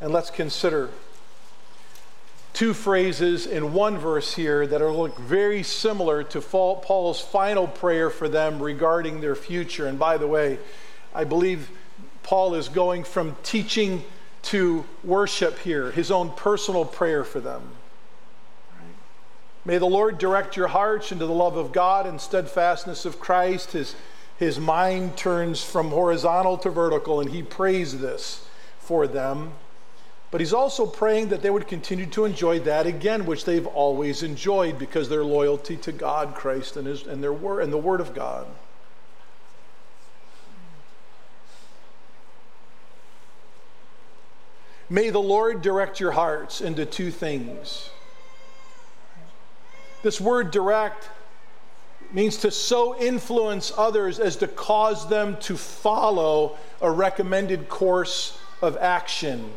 and 0.00 0.10
let's 0.10 0.30
consider 0.30 0.88
two 2.54 2.72
phrases 2.72 3.46
in 3.46 3.74
one 3.74 3.98
verse 3.98 4.34
here 4.34 4.66
that 4.66 4.80
are 4.80 4.90
look 4.90 5.18
very 5.18 5.62
similar 5.62 6.22
to 6.22 6.40
Paul's 6.40 7.20
final 7.20 7.66
prayer 7.66 8.08
for 8.08 8.26
them 8.26 8.62
regarding 8.62 9.20
their 9.20 9.34
future. 9.34 9.86
And 9.86 9.98
by 9.98 10.16
the 10.16 10.26
way, 10.26 10.58
I 11.14 11.24
believe 11.24 11.70
Paul 12.22 12.54
is 12.54 12.70
going 12.70 13.04
from 13.04 13.36
teaching 13.42 14.02
to 14.42 14.84
worship 15.04 15.58
here, 15.60 15.90
his 15.90 16.10
own 16.10 16.30
personal 16.30 16.84
prayer 16.84 17.24
for 17.24 17.40
them. 17.40 17.62
May 19.64 19.78
the 19.78 19.86
Lord 19.86 20.18
direct 20.18 20.56
your 20.56 20.68
hearts 20.68 21.12
into 21.12 21.26
the 21.26 21.34
love 21.34 21.56
of 21.56 21.72
God 21.72 22.06
and 22.06 22.20
steadfastness 22.20 23.04
of 23.04 23.20
Christ. 23.20 23.72
His, 23.72 23.94
his 24.38 24.58
mind 24.58 25.16
turns 25.18 25.62
from 25.62 25.90
horizontal 25.90 26.56
to 26.58 26.70
vertical, 26.70 27.20
and 27.20 27.30
he 27.30 27.42
prays 27.42 28.00
this 28.00 28.46
for 28.78 29.06
them. 29.06 29.52
But 30.30 30.40
he's 30.40 30.52
also 30.52 30.86
praying 30.86 31.28
that 31.28 31.42
they 31.42 31.50
would 31.50 31.66
continue 31.66 32.06
to 32.06 32.24
enjoy 32.24 32.60
that 32.60 32.86
again, 32.86 33.26
which 33.26 33.44
they've 33.44 33.66
always 33.66 34.22
enjoyed 34.22 34.78
because 34.78 35.08
their 35.08 35.24
loyalty 35.24 35.76
to 35.78 35.92
God, 35.92 36.34
Christ, 36.34 36.76
and, 36.76 36.86
his, 36.86 37.06
and, 37.06 37.22
their 37.22 37.32
word, 37.32 37.62
and 37.62 37.72
the 37.72 37.78
Word 37.78 38.00
of 38.00 38.14
God. 38.14 38.46
May 44.92 45.10
the 45.10 45.20
Lord 45.20 45.62
direct 45.62 46.00
your 46.00 46.10
hearts 46.10 46.60
into 46.60 46.84
two 46.84 47.12
things. 47.12 47.90
This 50.02 50.20
word 50.20 50.50
direct 50.50 51.08
means 52.12 52.38
to 52.38 52.50
so 52.50 52.98
influence 52.98 53.72
others 53.76 54.18
as 54.18 54.34
to 54.36 54.48
cause 54.48 55.08
them 55.08 55.36
to 55.42 55.56
follow 55.56 56.56
a 56.80 56.90
recommended 56.90 57.68
course 57.68 58.36
of 58.62 58.76
action. 58.78 59.52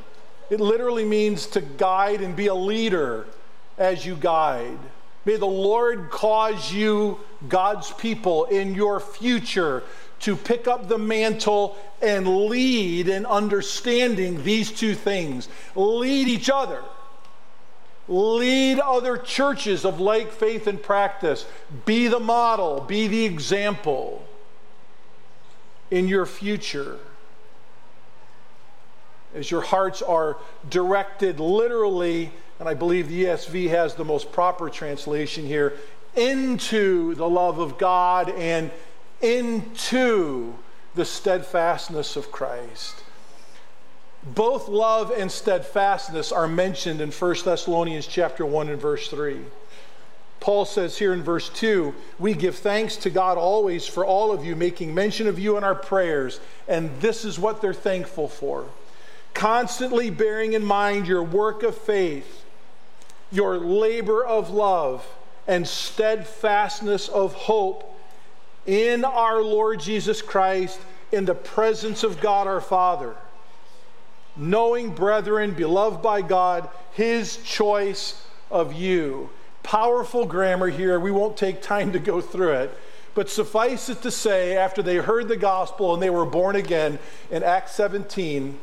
It 0.52 0.60
literally 0.60 1.04
means 1.04 1.48
to 1.48 1.62
guide 1.62 2.22
and 2.22 2.36
be 2.36 2.46
a 2.46 2.54
leader 2.54 3.26
as 3.80 4.06
you 4.06 4.16
guide. 4.16 4.78
May 5.26 5.38
the 5.38 5.48
Lord 5.48 6.12
cause 6.12 6.72
you, 6.72 7.20
God's 7.48 7.92
people, 7.94 8.46
in 8.46 8.76
your 8.76 9.00
future 9.00 9.82
to 10.24 10.38
pick 10.38 10.68
up 10.68 10.88
the 10.88 10.98
mantle 10.98 11.78
and 12.02 12.48
lead 12.48 13.10
in 13.10 13.26
understanding 13.26 14.42
these 14.44 14.72
two 14.72 14.96
things. 14.96 15.50
Lead 15.76 16.30
each 16.30 16.50
other. 16.50 16.82
Lead 18.08 18.80
other 18.80 19.18
churches 19.18 19.86
of 19.86 20.00
like 20.00 20.32
faith 20.32 20.68
and 20.68 20.82
practice. 20.82 21.46
Be 21.86 22.08
the 22.08 22.20
model, 22.20 22.82
be 22.82 23.08
the 23.08 23.26
example 23.26 24.26
in 25.92 26.08
your 26.08 26.26
future. 26.26 27.00
As 29.36 29.52
your 29.52 29.62
hearts 29.62 30.02
are 30.02 30.38
directed 30.70 31.40
literally, 31.40 32.32
and 32.60 32.70
I 32.70 32.76
believe 32.76 33.10
the 33.10 33.26
ESV 33.26 33.70
has 33.70 33.96
the 33.96 34.06
most 34.06 34.32
proper 34.32 34.70
translation 34.70 35.46
here, 35.46 35.74
into 36.16 37.16
the 37.16 37.28
love 37.28 37.60
of 37.60 37.78
God 37.78 38.30
and 38.30 38.72
into 39.24 40.54
the 40.96 41.06
steadfastness 41.06 42.16
of 42.16 42.32
Christ. 42.32 43.04
Both 44.24 44.68
love 44.68 45.12
and 45.12 45.32
steadfastness 45.32 46.32
are 46.32 46.48
mentioned 46.48 47.02
in 47.02 47.12
1 47.12 47.36
Thessalonians 47.44 48.06
chapter 48.06 48.46
1 48.46 48.70
and 48.70 48.80
verse 48.80 49.08
3. 49.08 49.40
Paul 50.40 50.66
says 50.66 50.98
here 50.98 51.14
in 51.14 51.24
verse 51.24 51.50
2, 51.50 51.96
we 52.20 52.34
give 52.34 52.58
thanks 52.58 52.98
to 52.98 53.10
God 53.10 53.38
always 53.38 53.88
for 53.88 54.06
all 54.06 54.32
of 54.34 54.44
you, 54.44 54.58
making 54.58 54.94
mention 54.94 55.28
of 55.28 55.40
you 55.40 55.58
in 55.58 55.64
our 55.64 55.76
prayers, 55.76 56.42
and 56.68 56.92
this 57.00 57.24
is 57.24 57.40
what 57.40 57.62
they're 57.62 57.74
thankful 57.74 58.28
for. 58.28 58.68
Constantly 59.34 60.10
bearing 60.10 60.52
in 60.52 60.64
mind 60.64 61.08
your 61.08 61.24
work 61.24 61.64
of 61.64 61.78
faith, 61.78 62.44
your 63.32 63.58
labor 63.58 64.24
of 64.24 64.50
love, 64.50 65.06
and 65.48 65.66
steadfastness 65.66 67.08
of 67.08 67.34
hope 67.34 67.93
in 68.66 69.04
our 69.06 69.42
Lord 69.42 69.80
Jesus 69.80 70.22
Christ 70.22 70.80
in 71.12 71.26
the 71.26 71.36
presence 71.36 72.04
of 72.04 72.20
God 72.22 72.48
our 72.48 72.62
Father. 72.62 73.16
Knowing, 74.36 74.90
brethren, 74.90 75.54
beloved 75.54 76.02
by 76.02 76.22
God, 76.22 76.70
his 76.94 77.38
choice 77.38 78.26
of 78.50 78.74
you. 78.74 79.30
Powerful 79.62 80.26
grammar 80.26 80.70
here. 80.70 81.00
We 81.00 81.12
won't 81.12 81.38
take 81.38 81.62
time 81.62 81.92
to 81.94 82.00
go 82.00 82.20
through 82.20 82.54
it. 82.54 82.78
But 83.16 83.30
suffice 83.30 83.90
it 83.90 84.02
to 84.02 84.10
say, 84.10 84.58
after 84.58 84.82
they 84.82 84.96
heard 84.96 85.28
the 85.28 85.38
gospel 85.38 85.94
and 85.94 86.02
they 86.02 86.10
were 86.10 86.26
born 86.26 86.56
again, 86.56 86.98
in 87.30 87.44
Acts 87.44 87.74
17, 87.74 88.58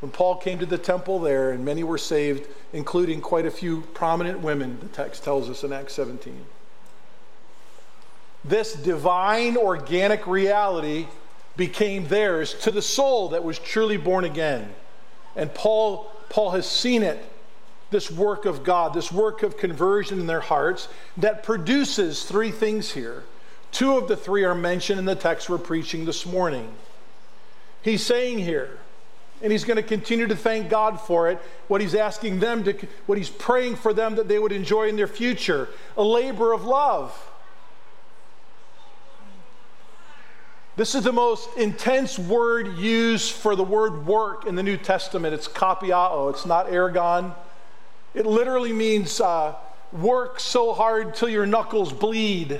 when 0.00 0.10
Paul 0.10 0.36
came 0.36 0.58
to 0.58 0.66
the 0.66 0.78
temple 0.78 1.20
there, 1.20 1.52
and 1.52 1.64
many 1.64 1.84
were 1.84 1.98
saved, 1.98 2.48
including 2.72 3.20
quite 3.20 3.46
a 3.46 3.50
few 3.50 3.82
prominent 3.94 4.40
women, 4.40 4.80
the 4.80 4.88
text 4.88 5.22
tells 5.22 5.48
us 5.48 5.62
in 5.62 5.72
Acts 5.72 5.94
17 5.94 6.44
this 8.44 8.72
divine 8.72 9.56
organic 9.56 10.26
reality 10.26 11.06
became 11.56 12.08
theirs 12.08 12.54
to 12.54 12.70
the 12.70 12.82
soul 12.82 13.30
that 13.30 13.44
was 13.44 13.58
truly 13.58 13.96
born 13.96 14.24
again. 14.24 14.74
And 15.36 15.52
Paul, 15.54 16.10
Paul 16.28 16.50
has 16.50 16.68
seen 16.68 17.02
it, 17.02 17.24
this 17.90 18.10
work 18.10 18.44
of 18.44 18.64
God, 18.64 18.94
this 18.94 19.12
work 19.12 19.42
of 19.42 19.56
conversion 19.56 20.18
in 20.18 20.26
their 20.26 20.40
hearts 20.40 20.88
that 21.18 21.42
produces 21.42 22.24
three 22.24 22.50
things 22.50 22.92
here. 22.92 23.24
Two 23.70 23.96
of 23.96 24.08
the 24.08 24.16
three 24.16 24.44
are 24.44 24.54
mentioned 24.54 24.98
in 24.98 25.04
the 25.04 25.14
text 25.14 25.48
we're 25.48 25.58
preaching 25.58 26.04
this 26.04 26.26
morning. 26.26 26.72
He's 27.82 28.04
saying 28.04 28.38
here, 28.38 28.78
and 29.42 29.50
he's 29.50 29.64
going 29.64 29.76
to 29.76 29.82
continue 29.82 30.26
to 30.26 30.36
thank 30.36 30.68
God 30.68 31.00
for 31.00 31.30
it, 31.30 31.38
what 31.68 31.80
he's 31.80 31.94
asking 31.94 32.40
them 32.40 32.64
to, 32.64 32.74
what 33.06 33.18
he's 33.18 33.30
praying 33.30 33.76
for 33.76 33.92
them 33.92 34.14
that 34.16 34.28
they 34.28 34.38
would 34.38 34.52
enjoy 34.52 34.88
in 34.88 34.96
their 34.96 35.06
future 35.06 35.68
a 35.96 36.02
labor 36.02 36.52
of 36.52 36.64
love 36.64 37.12
This 40.74 40.94
is 40.94 41.04
the 41.04 41.12
most 41.12 41.50
intense 41.58 42.18
word 42.18 42.78
used 42.78 43.32
for 43.32 43.54
the 43.54 43.62
word 43.62 44.06
work 44.06 44.46
in 44.46 44.54
the 44.54 44.62
New 44.62 44.78
Testament. 44.78 45.34
It's 45.34 45.46
kapiao, 45.46 46.30
it's 46.30 46.46
not 46.46 46.68
ergon. 46.68 47.34
It 48.14 48.24
literally 48.24 48.72
means 48.72 49.20
uh, 49.20 49.54
work 49.92 50.40
so 50.40 50.72
hard 50.72 51.14
till 51.14 51.28
your 51.28 51.44
knuckles 51.44 51.92
bleed. 51.92 52.58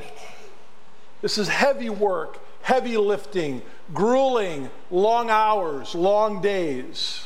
This 1.22 1.38
is 1.38 1.48
heavy 1.48 1.88
work, 1.88 2.38
heavy 2.60 2.98
lifting, 2.98 3.62
grueling, 3.94 4.68
long 4.90 5.30
hours, 5.30 5.94
long 5.94 6.42
days. 6.42 7.24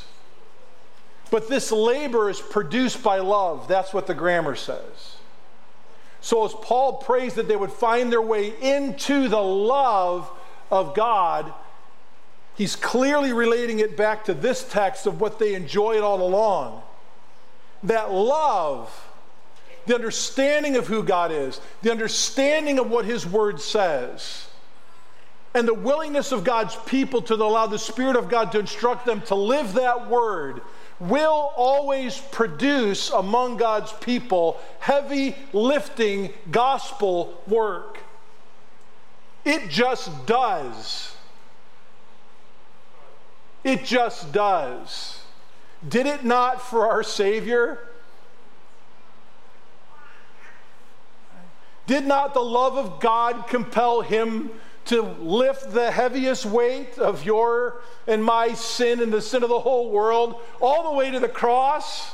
But 1.32 1.48
this 1.48 1.72
labor 1.72 2.30
is 2.30 2.40
produced 2.40 3.02
by 3.02 3.18
love. 3.18 3.66
That's 3.66 3.92
what 3.92 4.06
the 4.06 4.14
grammar 4.14 4.54
says. 4.54 5.16
So, 6.20 6.44
as 6.44 6.52
Paul 6.54 6.94
prays 6.94 7.34
that 7.34 7.48
they 7.48 7.56
would 7.56 7.72
find 7.72 8.12
their 8.12 8.22
way 8.22 8.54
into 8.60 9.28
the 9.28 9.42
love 9.42 10.30
of 10.70 10.94
God, 10.94 11.52
he's 12.56 12.76
clearly 12.76 13.32
relating 13.32 13.78
it 13.78 13.96
back 13.96 14.24
to 14.26 14.34
this 14.34 14.68
text 14.68 15.06
of 15.06 15.20
what 15.20 15.38
they 15.38 15.54
enjoyed 15.54 16.02
all 16.02 16.22
along. 16.22 16.82
That 17.82 18.12
love, 18.12 19.08
the 19.86 19.94
understanding 19.94 20.76
of 20.76 20.86
who 20.86 21.02
God 21.02 21.30
is, 21.30 21.60
the 21.82 21.90
understanding 21.90 22.78
of 22.78 22.90
what 22.90 23.04
his 23.04 23.26
word 23.26 23.60
says, 23.60 24.48
and 25.54 25.66
the 25.66 25.74
willingness 25.74 26.32
of 26.32 26.44
God's 26.44 26.76
people 26.84 27.22
to 27.22 27.34
allow 27.34 27.66
the 27.66 27.78
Spirit 27.78 28.16
of 28.16 28.28
God 28.28 28.52
to 28.52 28.58
instruct 28.58 29.06
them 29.06 29.22
to 29.22 29.34
live 29.34 29.72
that 29.72 30.08
word 30.08 30.60
will 31.00 31.52
always 31.56 32.18
produce 32.18 33.10
among 33.10 33.56
God's 33.56 33.92
people 33.94 34.60
heavy 34.80 35.34
lifting 35.52 36.32
gospel 36.50 37.42
work. 37.46 37.98
It 39.46 39.70
just 39.70 40.26
does. 40.26 41.14
It 43.62 43.84
just 43.84 44.32
does. 44.32 45.20
Did 45.88 46.06
it 46.06 46.24
not 46.24 46.60
for 46.60 46.88
our 46.88 47.04
Savior? 47.04 47.78
Did 51.86 52.06
not 52.06 52.34
the 52.34 52.40
love 52.40 52.76
of 52.76 52.98
God 52.98 53.46
compel 53.46 54.00
him 54.00 54.50
to 54.86 55.02
lift 55.02 55.72
the 55.72 55.92
heaviest 55.92 56.44
weight 56.44 56.98
of 56.98 57.24
your 57.24 57.80
and 58.08 58.24
my 58.24 58.52
sin 58.52 59.00
and 59.00 59.12
the 59.12 59.22
sin 59.22 59.44
of 59.44 59.48
the 59.48 59.60
whole 59.60 59.92
world 59.92 60.40
all 60.60 60.90
the 60.90 60.96
way 60.96 61.12
to 61.12 61.20
the 61.20 61.28
cross? 61.28 62.10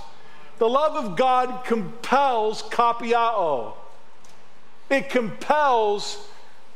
The 0.59 0.69
love 0.69 1.03
of 1.03 1.17
God 1.17 1.65
compels 1.65 2.63
kapiao. 2.63 3.73
It 4.91 5.09
compels 5.09 6.29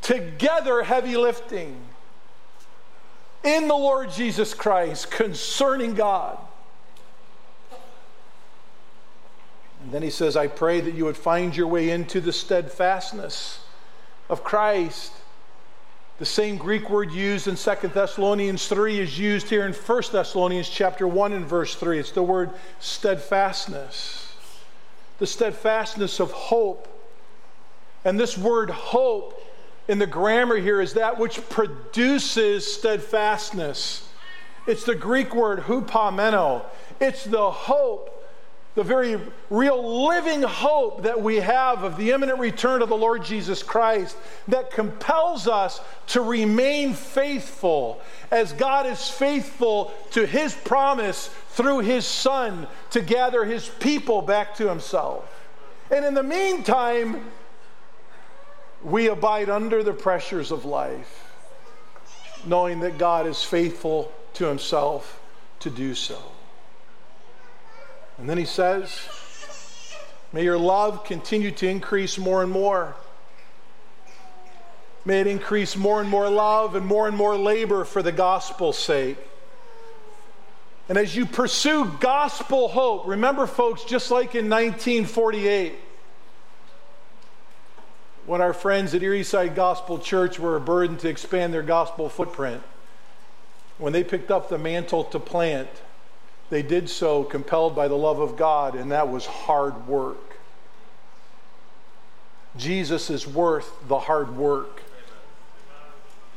together 0.07 0.85
heavy 0.85 1.17
lifting 1.17 1.77
in 3.43 3.67
the 3.67 3.75
Lord 3.75 4.09
Jesus 4.13 4.55
Christ 4.55 5.11
concerning 5.11 5.95
God. 5.95 6.39
And 9.83 9.91
then 9.91 10.03
he 10.03 10.11
says, 10.11 10.37
I 10.37 10.47
pray 10.47 10.81
that 10.81 10.95
you 10.95 11.05
would 11.07 11.17
find 11.17 11.57
your 11.57 11.67
way 11.67 11.91
into 11.91 12.21
the 12.21 12.33
steadfastness 12.33 13.59
of 14.29 14.45
Christ. 14.45 15.11
The 16.19 16.25
same 16.25 16.57
Greek 16.57 16.89
word 16.89 17.11
used 17.11 17.49
in 17.49 17.57
2 17.57 17.89
Thessalonians 17.89 18.69
3 18.69 19.01
is 19.01 19.19
used 19.19 19.49
here 19.49 19.67
in 19.67 19.73
1 19.73 20.03
Thessalonians 20.13 20.69
chapter 20.69 21.09
1 21.09 21.33
and 21.33 21.45
verse 21.45 21.75
3. 21.75 21.99
It's 21.99 22.13
the 22.13 22.23
word 22.23 22.51
steadfastness. 22.79 24.33
The 25.19 25.27
steadfastness 25.27 26.21
of 26.21 26.31
hope. 26.31 26.87
And 28.05 28.21
this 28.21 28.39
word 28.39 28.71
hope 28.71 29.36
in 29.89 29.99
the 29.99 30.07
grammar 30.07 30.57
here 30.57 30.81
is 30.81 30.95
that 30.95 31.19
which 31.19 31.49
produces 31.49 32.73
steadfastness. 32.73 34.09
It's 34.67 34.85
the 34.85 34.95
Greek 34.95 35.35
word 35.35 35.61
hupomeno. 35.61 36.63
It's 37.01 37.25
the 37.25 37.51
hope, 37.51 38.13
the 38.75 38.83
very 38.83 39.21
real 39.49 40.07
living 40.09 40.43
hope 40.43 41.05
that 41.05 41.23
we 41.23 41.37
have 41.37 41.85
of 41.85 41.97
the 41.97 42.11
imminent 42.11 42.41
return 42.41 42.83
of 42.83 42.89
the 42.89 42.97
Lord 42.97 43.25
Jesus 43.25 43.63
Christ 43.63 44.17
that 44.49 44.73
compels 44.73 45.47
us 45.47 45.81
to 46.09 46.21
remain 46.21 46.93
faithful 46.93 48.01
as 48.31 48.53
God 48.53 48.87
is 48.87 49.09
faithful 49.09 49.95
to 50.11 50.27
his 50.27 50.55
promise 50.55 51.29
through 51.51 51.81
his 51.81 52.05
Son 52.05 52.67
to 52.91 53.01
gather 53.01 53.45
his 53.45 53.69
people 53.69 54.21
back 54.21 54.57
to 54.57 54.69
himself. 54.69 55.33
And 55.91 56.05
in 56.05 56.15
the 56.15 56.23
meantime, 56.25 57.25
we 58.87 59.09
abide 59.09 59.51
under 59.51 59.83
the 59.83 59.93
pressures 59.93 60.53
of 60.53 60.65
life, 60.65 61.35
knowing 62.45 62.79
that 62.81 62.99
God 62.99 63.27
is 63.27 63.43
faithful 63.43 64.13
to 64.35 64.47
himself 64.47 65.21
to 65.59 65.71
do 65.71 65.93
so. 65.93 66.23
And 68.17 68.31
then 68.31 68.39
he 68.39 68.45
says, 68.45 68.97
May 70.33 70.45
your 70.45 70.57
love 70.57 71.03
continue 71.05 71.51
to 71.51 71.69
increase 71.69 72.17
more 72.17 72.45
and 72.45 72.53
more. 72.53 72.95
May 75.05 75.21
it 75.21 75.27
increase 75.27 75.77
more 75.77 76.01
and 76.01 76.09
more 76.09 76.31
love 76.31 76.77
and 76.77 76.87
more 76.87 77.09
and 77.09 77.17
more 77.17 77.37
labor 77.37 77.85
for 77.85 78.03
the 78.03 78.13
gospel's 78.13 78.79
sake. 78.79 79.19
And 80.89 80.97
as 80.97 81.17
you 81.17 81.27
pursue 81.27 81.91
gospel 81.99 82.69
hope, 82.69 83.09
remember, 83.09 83.49
folks, 83.49 83.83
just 83.83 84.13
like 84.13 84.37
in 84.37 84.49
1948, 84.49 85.75
when 88.27 88.41
our 88.41 88.53
friends 88.53 88.93
at 88.93 89.03
Erieside 89.03 89.55
Gospel 89.55 89.99
Church 89.99 90.39
were 90.39 90.59
burdened 90.59 90.99
to 91.01 91.09
expand 91.09 91.55
their 91.55 91.63
gospel 91.63 92.09
footprint, 92.09 92.63
when 93.79 93.93
they 93.93 94.03
picked 94.03 94.31
up 94.31 94.49
the 94.49 94.59
mantle 94.59 95.05
to 95.05 95.21
plant, 95.21 95.69
they 96.51 96.63
did 96.63 96.91
so 96.91 97.23
compelled 97.23 97.77
by 97.77 97.87
the 97.89 97.97
love 97.97 98.19
of 98.19 98.37
God, 98.37 98.75
and 98.75 98.91
that 98.91 99.09
was 99.09 99.27
hard 99.27 99.87
work. 99.87 100.39
Jesus 102.57 103.11
is 103.11 103.27
worth 103.27 103.71
the 103.87 103.99
hard 103.99 104.37
work. 104.37 104.83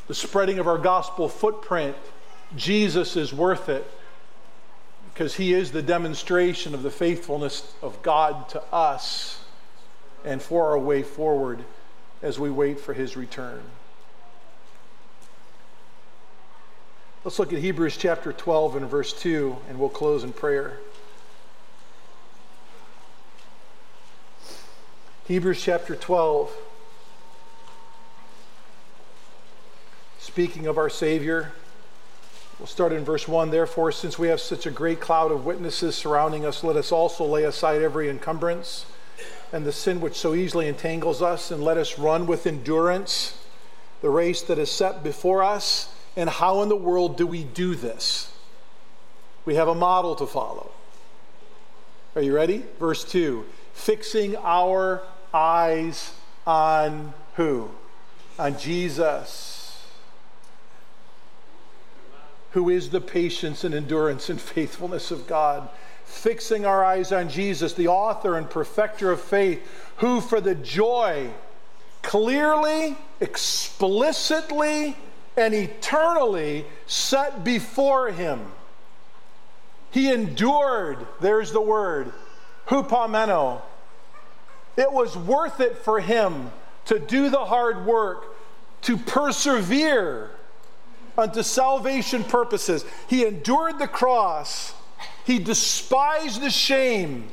The 0.08 0.16
spreading 0.16 0.60
of 0.60 0.68
our 0.68 0.78
gospel 0.78 1.28
footprint, 1.28 1.96
Jesus 2.56 3.16
is 3.16 3.34
worth 3.34 3.70
it 3.70 3.90
because 5.14 5.36
he 5.36 5.54
is 5.54 5.72
the 5.72 5.82
demonstration 5.82 6.74
of 6.74 6.84
the 6.84 6.92
faithfulness 6.92 7.74
of 7.82 8.02
God 8.02 8.50
to 8.50 8.62
us 8.74 9.42
and 10.26 10.42
for 10.42 10.70
our 10.70 10.80
way 10.80 11.04
forward 11.04 11.64
as 12.22 12.40
we 12.40 12.50
wait 12.50 12.80
for 12.80 12.94
his 12.94 13.16
return. 13.16 13.62
Let's 17.24 17.40
look 17.40 17.54
at 17.54 17.60
Hebrews 17.60 17.98
chapter 17.98 18.32
12 18.32 18.78
and 18.78 18.90
verse 18.90 19.14
2, 19.14 19.58
and 19.70 19.80
we'll 19.80 19.90
close 19.90 20.24
in 20.24 20.34
prayer. 20.34 20.80
Hebrews 25.28 25.62
chapter 25.62 25.96
12. 25.96 26.52
Speaking 30.18 30.68
of 30.68 30.78
our 30.78 30.90
Savior, 30.90 31.52
we'll 32.58 32.68
start 32.68 32.94
in 32.94 33.04
verse 33.04 33.28
1. 33.28 33.52
Therefore, 33.52 33.92
since 33.92 34.18
we 34.18 34.30
have 34.30 34.40
such 34.40 34.66
a 34.66 34.72
great 34.72 35.00
cloud 35.00 35.32
of 35.32 35.46
witnesses 35.46 35.96
surrounding 35.96 36.46
us, 36.46 36.64
let 36.64 36.76
us 36.76 36.92
also 36.92 37.26
lay 37.26 37.44
aside 37.44 37.82
every 37.82 38.10
encumbrance 38.10 38.86
and 39.52 39.66
the 39.66 39.72
sin 39.72 40.02
which 40.02 40.16
so 40.16 40.34
easily 40.34 40.68
entangles 40.68 41.22
us, 41.22 41.52
and 41.52 41.64
let 41.64 41.78
us 41.78 41.98
run 41.98 42.28
with 42.28 42.46
endurance 42.46 43.38
the 44.02 44.10
race 44.10 44.42
that 44.44 44.58
is 44.58 44.72
set 44.72 45.04
before 45.04 45.44
us 45.44 45.94
and 46.16 46.30
how 46.30 46.62
in 46.62 46.70
the 46.70 46.76
world 46.76 47.18
do 47.18 47.26
we 47.26 47.44
do 47.44 47.76
this? 47.76 48.32
We 49.46 49.56
have 49.56 49.68
a 49.68 49.76
model 49.76 50.16
to 50.16 50.28
follow. 50.28 50.72
Are 52.16 52.22
you 52.22 52.34
ready? 52.34 52.66
Verse 52.80 53.04
2 53.04 53.46
fixing 53.74 54.36
our 54.38 55.02
eyes 55.34 56.14
on 56.46 57.14
who? 57.36 57.70
On 58.38 58.58
Jesus, 58.58 59.86
who 62.52 62.68
is 62.70 62.90
the 62.90 63.00
patience 63.00 63.64
and 63.64 63.74
endurance 63.74 64.30
and 64.30 64.42
faithfulness 64.42 65.12
of 65.12 65.28
God. 65.28 65.70
Fixing 66.10 66.66
our 66.66 66.84
eyes 66.84 67.12
on 67.12 67.30
Jesus, 67.30 67.74
the 67.74 67.88
author 67.88 68.36
and 68.36 68.50
perfecter 68.50 69.12
of 69.12 69.22
faith, 69.22 69.62
who 69.98 70.20
for 70.20 70.42
the 70.42 70.56
joy 70.56 71.30
clearly, 72.02 72.98
explicitly, 73.22 74.98
and 75.38 75.54
eternally 75.54 76.66
set 76.88 77.44
before 77.44 78.10
him. 78.10 78.52
He 79.92 80.12
endured, 80.12 81.06
there's 81.22 81.52
the 81.52 81.62
word, 81.62 82.12
hupomeno. 82.68 83.62
It 84.76 84.92
was 84.92 85.16
worth 85.16 85.60
it 85.60 85.78
for 85.78 86.00
him 86.00 86.52
to 86.86 87.00
do 87.00 87.30
the 87.30 87.46
hard 87.46 87.86
work, 87.86 88.36
to 88.82 88.98
persevere 88.98 90.32
unto 91.18 91.44
salvation 91.44 92.24
purposes. 92.24 92.84
He 93.08 93.26
endured 93.26 93.78
the 93.78 93.88
cross, 93.88 94.74
he 95.26 95.40
despised 95.40 96.42
the 96.42 96.50
shame, 96.50 97.28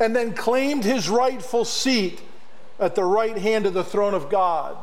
and 0.00 0.14
then 0.14 0.34
claimed 0.34 0.84
his 0.84 1.08
rightful 1.08 1.64
seat 1.64 2.20
at 2.78 2.94
the 2.94 3.04
right 3.04 3.36
hand 3.36 3.66
of 3.66 3.74
the 3.74 3.84
throne 3.84 4.14
of 4.14 4.30
God. 4.30 4.76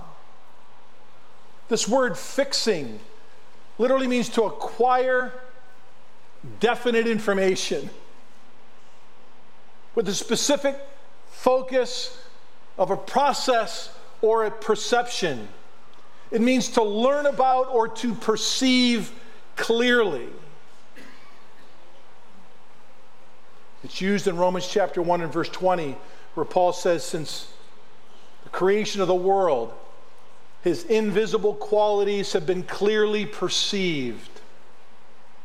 This 1.68 1.88
word 1.88 2.18
fixing 2.18 3.00
literally 3.78 4.08
means 4.08 4.30
to 4.30 4.44
acquire 4.44 5.34
definite 6.60 7.08
information 7.08 7.90
with 9.96 10.08
a 10.08 10.14
specific 10.14 10.78
focus 11.30 12.18
of 12.78 12.92
a 12.92 12.98
process 12.98 13.94
or 14.22 14.46
a 14.46 14.52
perception. 14.52 15.48
It 16.32 16.42
means 16.42 16.70
to 16.70 16.84
learn 16.84 17.26
about 17.26 17.68
or 17.72 17.88
to 17.88 18.14
perceive 18.16 19.12
clearly. 19.56 20.30
It's 23.84 24.02
used 24.02 24.28
in 24.28 24.38
Romans 24.38 24.68
chapter 24.68 25.02
1 25.02 25.22
and 25.22 25.32
verse 25.32 25.50
20, 25.50 25.96
where 26.34 26.46
Paul 26.46 26.74
says, 26.74 27.04
Since 27.04 27.52
the 28.44 28.50
creation 28.50 29.02
of 29.02 29.08
the 29.08 29.16
world, 29.16 29.74
his 30.64 30.84
invisible 30.84 31.54
qualities 31.54 32.34
have 32.34 32.46
been 32.46 32.64
clearly 32.64 33.26
perceived, 33.26 34.42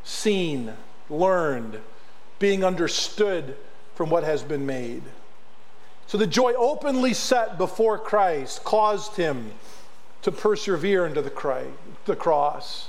seen, 0.03 0.72
learned, 1.09 1.80
being 2.41 2.64
understood 2.64 3.57
from 3.95 4.11
what 4.11 4.24
has 4.24 4.43
been 4.43 4.66
made. 4.66 5.03
So 6.07 6.18
the 6.18 6.26
joy 6.26 6.53
openly 6.55 7.14
set 7.14 7.57
before 7.57 7.99
Christ 7.99 8.64
caused 8.64 9.16
him 9.16 9.53
to 10.22 10.32
persevere 10.32 11.07
into 11.07 11.22
the, 11.22 11.30
Christ, 11.30 11.70
the 12.07 12.16
cross. 12.16 12.89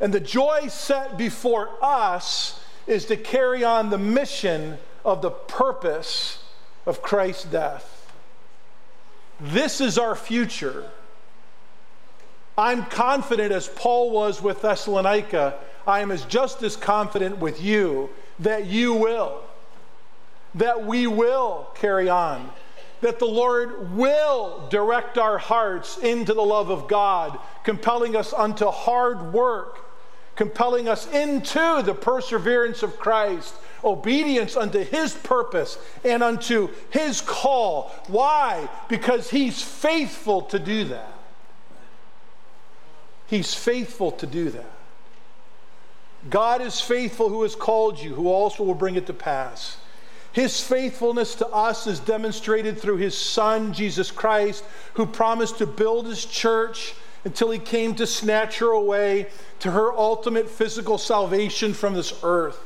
And 0.00 0.12
the 0.12 0.20
joy 0.20 0.68
set 0.68 1.16
before 1.16 1.70
us 1.82 2.60
is 2.88 3.04
to 3.04 3.16
carry 3.16 3.62
on 3.62 3.90
the 3.90 3.98
mission 3.98 4.78
of 5.04 5.22
the 5.22 5.30
purpose 5.30 6.42
of 6.86 7.02
Christ's 7.02 7.44
death. 7.44 8.12
This 9.40 9.80
is 9.80 9.98
our 9.98 10.16
future. 10.16 10.90
I'm 12.56 12.86
confident 12.86 13.52
as 13.52 13.68
Paul 13.68 14.10
was 14.10 14.42
with 14.42 14.62
Thessalonica, 14.62 15.58
I 15.86 16.00
am 16.00 16.10
as 16.10 16.24
just 16.24 16.62
as 16.62 16.76
confident 16.76 17.38
with 17.38 17.62
you 17.62 18.10
that 18.40 18.66
you 18.66 18.94
will, 18.94 19.42
that 20.54 20.84
we 20.84 21.06
will 21.06 21.68
carry 21.76 22.08
on, 22.08 22.50
that 23.00 23.18
the 23.18 23.26
Lord 23.26 23.96
will 23.96 24.66
direct 24.70 25.18
our 25.18 25.38
hearts 25.38 25.98
into 25.98 26.34
the 26.34 26.42
love 26.42 26.70
of 26.70 26.88
God, 26.88 27.38
compelling 27.62 28.16
us 28.16 28.32
unto 28.32 28.66
hard 28.66 29.32
work, 29.32 29.87
compelling 30.38 30.88
us 30.88 31.10
into 31.10 31.82
the 31.84 31.92
perseverance 31.92 32.84
of 32.84 32.96
Christ, 32.96 33.52
obedience 33.82 34.56
unto 34.56 34.84
his 34.84 35.12
purpose 35.12 35.76
and 36.04 36.22
unto 36.22 36.68
his 36.90 37.20
call. 37.20 37.92
Why? 38.06 38.68
Because 38.88 39.28
he's 39.28 39.60
faithful 39.60 40.42
to 40.42 40.60
do 40.60 40.84
that. 40.84 41.12
He's 43.26 43.52
faithful 43.52 44.12
to 44.12 44.28
do 44.28 44.50
that. 44.50 44.70
God 46.30 46.60
is 46.60 46.80
faithful 46.80 47.28
who 47.30 47.42
has 47.42 47.56
called 47.56 47.98
you, 47.98 48.14
who 48.14 48.28
also 48.28 48.62
will 48.62 48.74
bring 48.74 48.94
it 48.94 49.08
to 49.08 49.12
pass. 49.12 49.76
His 50.30 50.62
faithfulness 50.62 51.34
to 51.36 51.48
us 51.48 51.88
is 51.88 51.98
demonstrated 51.98 52.78
through 52.78 52.98
his 52.98 53.18
Son, 53.18 53.72
Jesus 53.72 54.12
Christ, 54.12 54.62
who 54.94 55.04
promised 55.04 55.58
to 55.58 55.66
build 55.66 56.06
his 56.06 56.24
church 56.24 56.94
until 57.24 57.50
he 57.50 57.58
came 57.58 57.94
to 57.96 58.06
snatch 58.06 58.58
her 58.58 58.70
away 58.70 59.26
to 59.60 59.70
her 59.70 59.92
ultimate 59.92 60.48
physical 60.48 60.98
salvation 60.98 61.74
from 61.74 61.94
this 61.94 62.12
earth. 62.22 62.58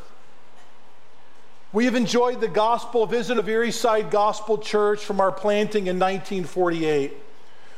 We 1.72 1.86
have 1.86 1.94
enjoyed 1.94 2.40
the 2.40 2.48
gospel 2.48 3.06
visit 3.06 3.38
of 3.38 3.46
Erieside 3.46 4.10
Gospel 4.10 4.58
Church 4.58 5.02
from 5.02 5.20
our 5.20 5.32
planting 5.32 5.86
in 5.86 5.98
1948. 5.98 7.16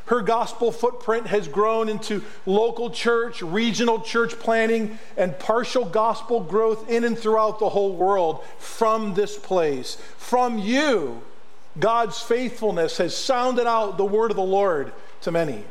Her 0.07 0.21
gospel 0.21 0.71
footprint 0.71 1.29
has 1.29 1.49
grown 1.49 1.89
into 1.89 2.23
local 2.45 2.91
church, 2.91 3.41
regional 3.41 4.01
church 4.01 4.39
planting, 4.39 4.99
and 5.17 5.39
partial 5.39 5.85
gospel 5.85 6.41
growth 6.41 6.91
in 6.91 7.05
and 7.05 7.19
throughout 7.19 7.59
the 7.59 7.71
whole 7.71 7.95
world 7.95 8.45
from 8.59 9.15
this 9.15 9.39
place. 9.39 9.97
From 10.19 10.59
you, 10.59 11.23
God's 11.79 12.21
faithfulness 12.21 12.99
has 12.99 13.17
sounded 13.17 13.67
out 13.67 13.97
the 13.97 14.05
word 14.05 14.31
of 14.31 14.37
the 14.37 14.43
Lord 14.43 14.93
to 15.23 15.31
many. 15.31 15.65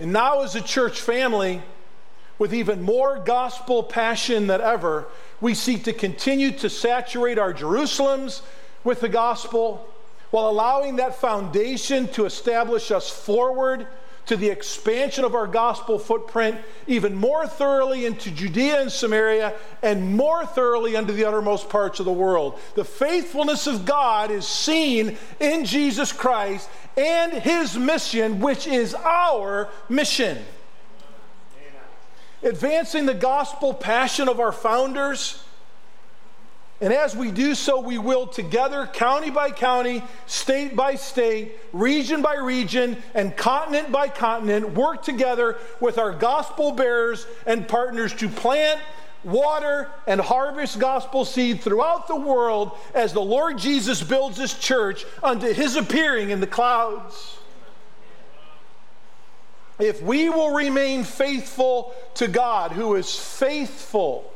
And 0.00 0.12
now, 0.12 0.42
as 0.42 0.56
a 0.56 0.60
church 0.60 1.00
family, 1.00 1.62
with 2.38 2.52
even 2.52 2.82
more 2.82 3.18
gospel 3.18 3.82
passion 3.82 4.48
than 4.48 4.60
ever, 4.60 5.06
we 5.40 5.54
seek 5.54 5.84
to 5.84 5.92
continue 5.92 6.50
to 6.52 6.68
saturate 6.68 7.38
our 7.38 7.54
Jerusalems 7.54 8.42
with 8.82 9.00
the 9.00 9.08
gospel 9.08 9.88
while 10.30 10.50
allowing 10.50 10.96
that 10.96 11.14
foundation 11.14 12.08
to 12.08 12.24
establish 12.24 12.90
us 12.90 13.08
forward 13.08 13.86
to 14.26 14.36
the 14.36 14.48
expansion 14.48 15.24
of 15.24 15.34
our 15.34 15.46
gospel 15.46 15.98
footprint 15.98 16.58
even 16.86 17.14
more 17.14 17.46
thoroughly 17.46 18.06
into 18.06 18.30
Judea 18.30 18.82
and 18.82 18.92
Samaria 18.92 19.54
and 19.82 20.16
more 20.16 20.46
thoroughly 20.46 20.94
into 20.94 21.12
the 21.12 21.24
uttermost 21.24 21.68
parts 21.68 22.00
of 22.00 22.06
the 22.06 22.12
world. 22.12 22.58
The 22.74 22.84
faithfulness 22.84 23.66
of 23.66 23.84
God 23.84 24.30
is 24.30 24.46
seen 24.46 25.16
in 25.40 25.64
Jesus 25.64 26.12
Christ 26.12 26.68
and 26.96 27.32
his 27.32 27.76
mission, 27.76 28.40
which 28.40 28.66
is 28.66 28.94
our 28.94 29.68
mission. 29.88 30.38
Advancing 32.42 33.06
the 33.06 33.14
gospel 33.14 33.72
passion 33.72 34.28
of 34.28 34.38
our 34.38 34.52
founders 34.52 35.42
and 36.80 36.92
as 36.92 37.14
we 37.14 37.30
do 37.30 37.54
so, 37.54 37.80
we 37.80 37.98
will 37.98 38.26
together, 38.26 38.86
county 38.86 39.30
by 39.30 39.50
county, 39.50 40.02
state 40.26 40.74
by 40.74 40.96
state, 40.96 41.52
region 41.72 42.20
by 42.20 42.34
region, 42.34 43.00
and 43.14 43.36
continent 43.36 43.92
by 43.92 44.08
continent, 44.08 44.72
work 44.72 45.02
together 45.02 45.56
with 45.80 45.98
our 45.98 46.12
gospel 46.12 46.72
bearers 46.72 47.26
and 47.46 47.68
partners 47.68 48.12
to 48.14 48.28
plant, 48.28 48.80
water, 49.22 49.88
and 50.08 50.20
harvest 50.20 50.80
gospel 50.80 51.24
seed 51.24 51.60
throughout 51.60 52.08
the 52.08 52.16
world 52.16 52.72
as 52.92 53.12
the 53.12 53.22
Lord 53.22 53.56
Jesus 53.56 54.02
builds 54.02 54.36
his 54.36 54.52
church 54.52 55.06
unto 55.22 55.52
his 55.52 55.76
appearing 55.76 56.30
in 56.30 56.40
the 56.40 56.46
clouds. 56.46 57.38
If 59.78 60.02
we 60.02 60.28
will 60.28 60.52
remain 60.54 61.04
faithful 61.04 61.94
to 62.14 62.26
God, 62.26 62.72
who 62.72 62.96
is 62.96 63.16
faithful, 63.16 64.33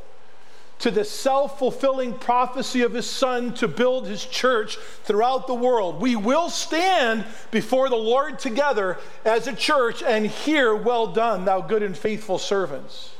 to 0.78 0.90
the 0.90 1.04
self 1.04 1.58
fulfilling 1.58 2.14
prophecy 2.14 2.82
of 2.82 2.94
his 2.94 3.08
son 3.08 3.52
to 3.54 3.66
build 3.66 4.06
his 4.06 4.24
church 4.24 4.76
throughout 5.04 5.46
the 5.46 5.54
world. 5.54 6.00
We 6.00 6.14
will 6.16 6.50
stand 6.50 7.24
before 7.50 7.88
the 7.88 7.96
Lord 7.96 8.38
together 8.38 8.98
as 9.24 9.46
a 9.46 9.54
church 9.54 10.02
and 10.02 10.26
hear, 10.26 10.74
Well 10.74 11.08
done, 11.08 11.44
thou 11.44 11.60
good 11.60 11.82
and 11.82 11.96
faithful 11.96 12.38
servants. 12.38 13.10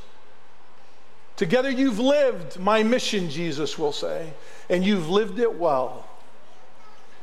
Together 1.37 1.71
you've 1.71 2.01
lived 2.01 2.59
my 2.59 2.83
mission, 2.83 3.31
Jesus 3.31 3.79
will 3.79 3.93
say, 3.93 4.33
and 4.69 4.85
you've 4.85 5.09
lived 5.09 5.39
it 5.39 5.57
well. 5.57 6.05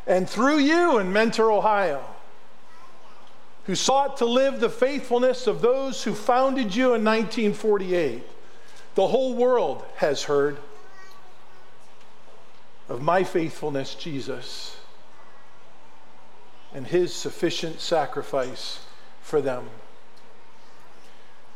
And 0.08 0.30
through 0.30 0.60
you 0.60 1.00
in 1.00 1.12
Mentor, 1.12 1.52
Ohio, 1.52 2.04
who 3.66 3.76
sought 3.76 4.18
to 4.18 4.26
live 4.26 4.60
the 4.60 4.70
faithfulness 4.70 5.48
of 5.48 5.62
those 5.62 6.04
who 6.04 6.14
founded 6.14 6.76
you 6.76 6.94
in 6.94 7.04
1948 7.04 8.24
the 8.96 9.08
whole 9.08 9.36
world 9.36 9.86
has 9.98 10.24
heard 10.24 10.58
of 12.88 13.02
my 13.02 13.24
faithfulness, 13.24 13.94
Jesus, 13.96 14.78
and 16.74 16.88
his 16.88 17.14
sufficient 17.14 17.80
sacrifice 17.82 18.86
for 19.22 19.42
them. 19.42 19.70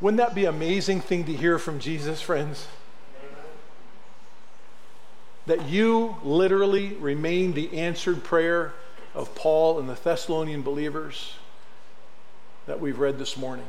Wouldn't 0.01 0.19
that 0.19 0.35
be 0.35 0.45
an 0.45 0.55
amazing 0.55 1.01
thing 1.01 1.25
to 1.25 1.33
hear 1.33 1.59
from 1.59 1.79
Jesus, 1.79 2.21
friends? 2.21 2.67
That 5.45 5.67
you 5.67 6.17
literally 6.23 6.93
remain 6.95 7.53
the 7.53 7.77
answered 7.77 8.23
prayer 8.23 8.73
of 9.13 9.33
Paul 9.35 9.79
and 9.79 9.89
the 9.89 9.95
Thessalonian 9.95 10.61
believers 10.61 11.33
that 12.65 12.79
we've 12.79 12.99
read 12.99 13.17
this 13.17 13.35
morning. 13.35 13.65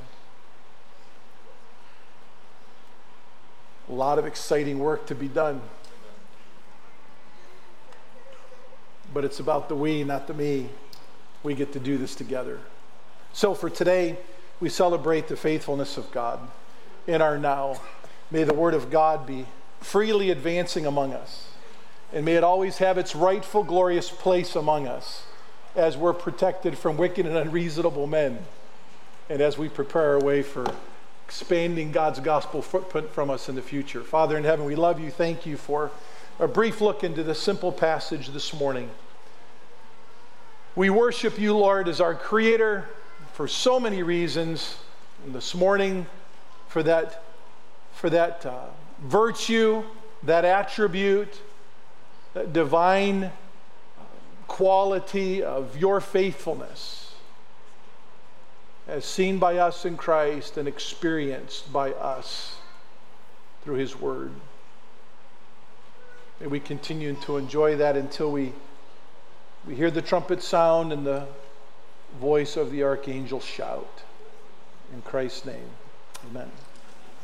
A 3.90 3.92
lot 3.92 4.18
of 4.20 4.26
exciting 4.26 4.78
work 4.78 5.06
to 5.06 5.16
be 5.16 5.26
done. 5.26 5.60
But 9.12 9.24
it's 9.24 9.40
about 9.40 9.68
the 9.68 9.74
we, 9.74 10.04
not 10.04 10.28
the 10.28 10.34
me. 10.34 10.68
We 11.42 11.54
get 11.54 11.72
to 11.72 11.80
do 11.80 11.98
this 11.98 12.14
together. 12.14 12.60
So 13.32 13.52
for 13.52 13.68
today, 13.68 14.16
we 14.60 14.68
celebrate 14.68 15.26
the 15.26 15.36
faithfulness 15.36 15.96
of 15.96 16.12
God 16.12 16.38
in 17.08 17.20
our 17.20 17.36
now. 17.36 17.80
May 18.30 18.44
the 18.44 18.54
Word 18.54 18.74
of 18.74 18.90
God 18.90 19.26
be 19.26 19.46
freely 19.80 20.30
advancing 20.30 20.86
among 20.86 21.12
us. 21.12 21.48
And 22.12 22.24
may 22.24 22.34
it 22.34 22.44
always 22.44 22.78
have 22.78 22.96
its 22.96 23.16
rightful, 23.16 23.64
glorious 23.64 24.08
place 24.10 24.54
among 24.54 24.86
us 24.86 25.24
as 25.74 25.96
we're 25.96 26.12
protected 26.12 26.78
from 26.78 26.96
wicked 26.96 27.26
and 27.26 27.36
unreasonable 27.36 28.06
men 28.06 28.38
and 29.28 29.40
as 29.40 29.58
we 29.58 29.68
prepare 29.68 30.10
our 30.10 30.20
way 30.20 30.42
for 30.42 30.66
expanding 31.30 31.92
God's 31.92 32.18
gospel 32.18 32.60
footprint 32.60 33.08
from 33.10 33.30
us 33.30 33.48
in 33.48 33.54
the 33.54 33.62
future. 33.62 34.02
Father 34.02 34.36
in 34.36 34.42
heaven, 34.42 34.64
we 34.64 34.74
love 34.74 34.98
you. 34.98 35.12
Thank 35.12 35.46
you 35.46 35.56
for 35.56 35.92
a 36.40 36.48
brief 36.48 36.80
look 36.80 37.04
into 37.04 37.22
this 37.22 37.40
simple 37.40 37.70
passage 37.70 38.30
this 38.30 38.52
morning. 38.52 38.90
We 40.74 40.90
worship 40.90 41.38
you, 41.38 41.56
Lord, 41.56 41.86
as 41.86 42.00
our 42.00 42.16
creator 42.16 42.88
for 43.34 43.46
so 43.46 43.78
many 43.78 44.02
reasons. 44.02 44.74
And 45.24 45.32
this 45.32 45.54
morning, 45.54 46.06
for 46.66 46.82
that, 46.82 47.22
for 47.92 48.10
that 48.10 48.44
uh, 48.44 48.64
virtue, 49.00 49.84
that 50.24 50.44
attribute, 50.44 51.40
that 52.34 52.52
divine 52.52 53.30
quality 54.48 55.44
of 55.44 55.76
your 55.76 56.00
faithfulness 56.00 56.99
as 58.90 59.04
seen 59.04 59.38
by 59.38 59.56
us 59.56 59.84
in 59.84 59.96
Christ 59.96 60.56
and 60.56 60.66
experienced 60.66 61.72
by 61.72 61.92
us 61.92 62.56
through 63.62 63.76
His 63.76 63.98
Word. 63.98 64.32
May 66.40 66.48
we 66.48 66.58
continue 66.58 67.14
to 67.22 67.36
enjoy 67.36 67.76
that 67.76 67.96
until 67.96 68.32
we, 68.32 68.52
we 69.64 69.76
hear 69.76 69.92
the 69.92 70.02
trumpet 70.02 70.42
sound 70.42 70.92
and 70.92 71.06
the 71.06 71.26
voice 72.18 72.56
of 72.56 72.72
the 72.72 72.82
archangel 72.82 73.38
shout. 73.38 74.02
In 74.92 75.02
Christ's 75.02 75.44
name, 75.44 75.70
amen. 76.28 76.50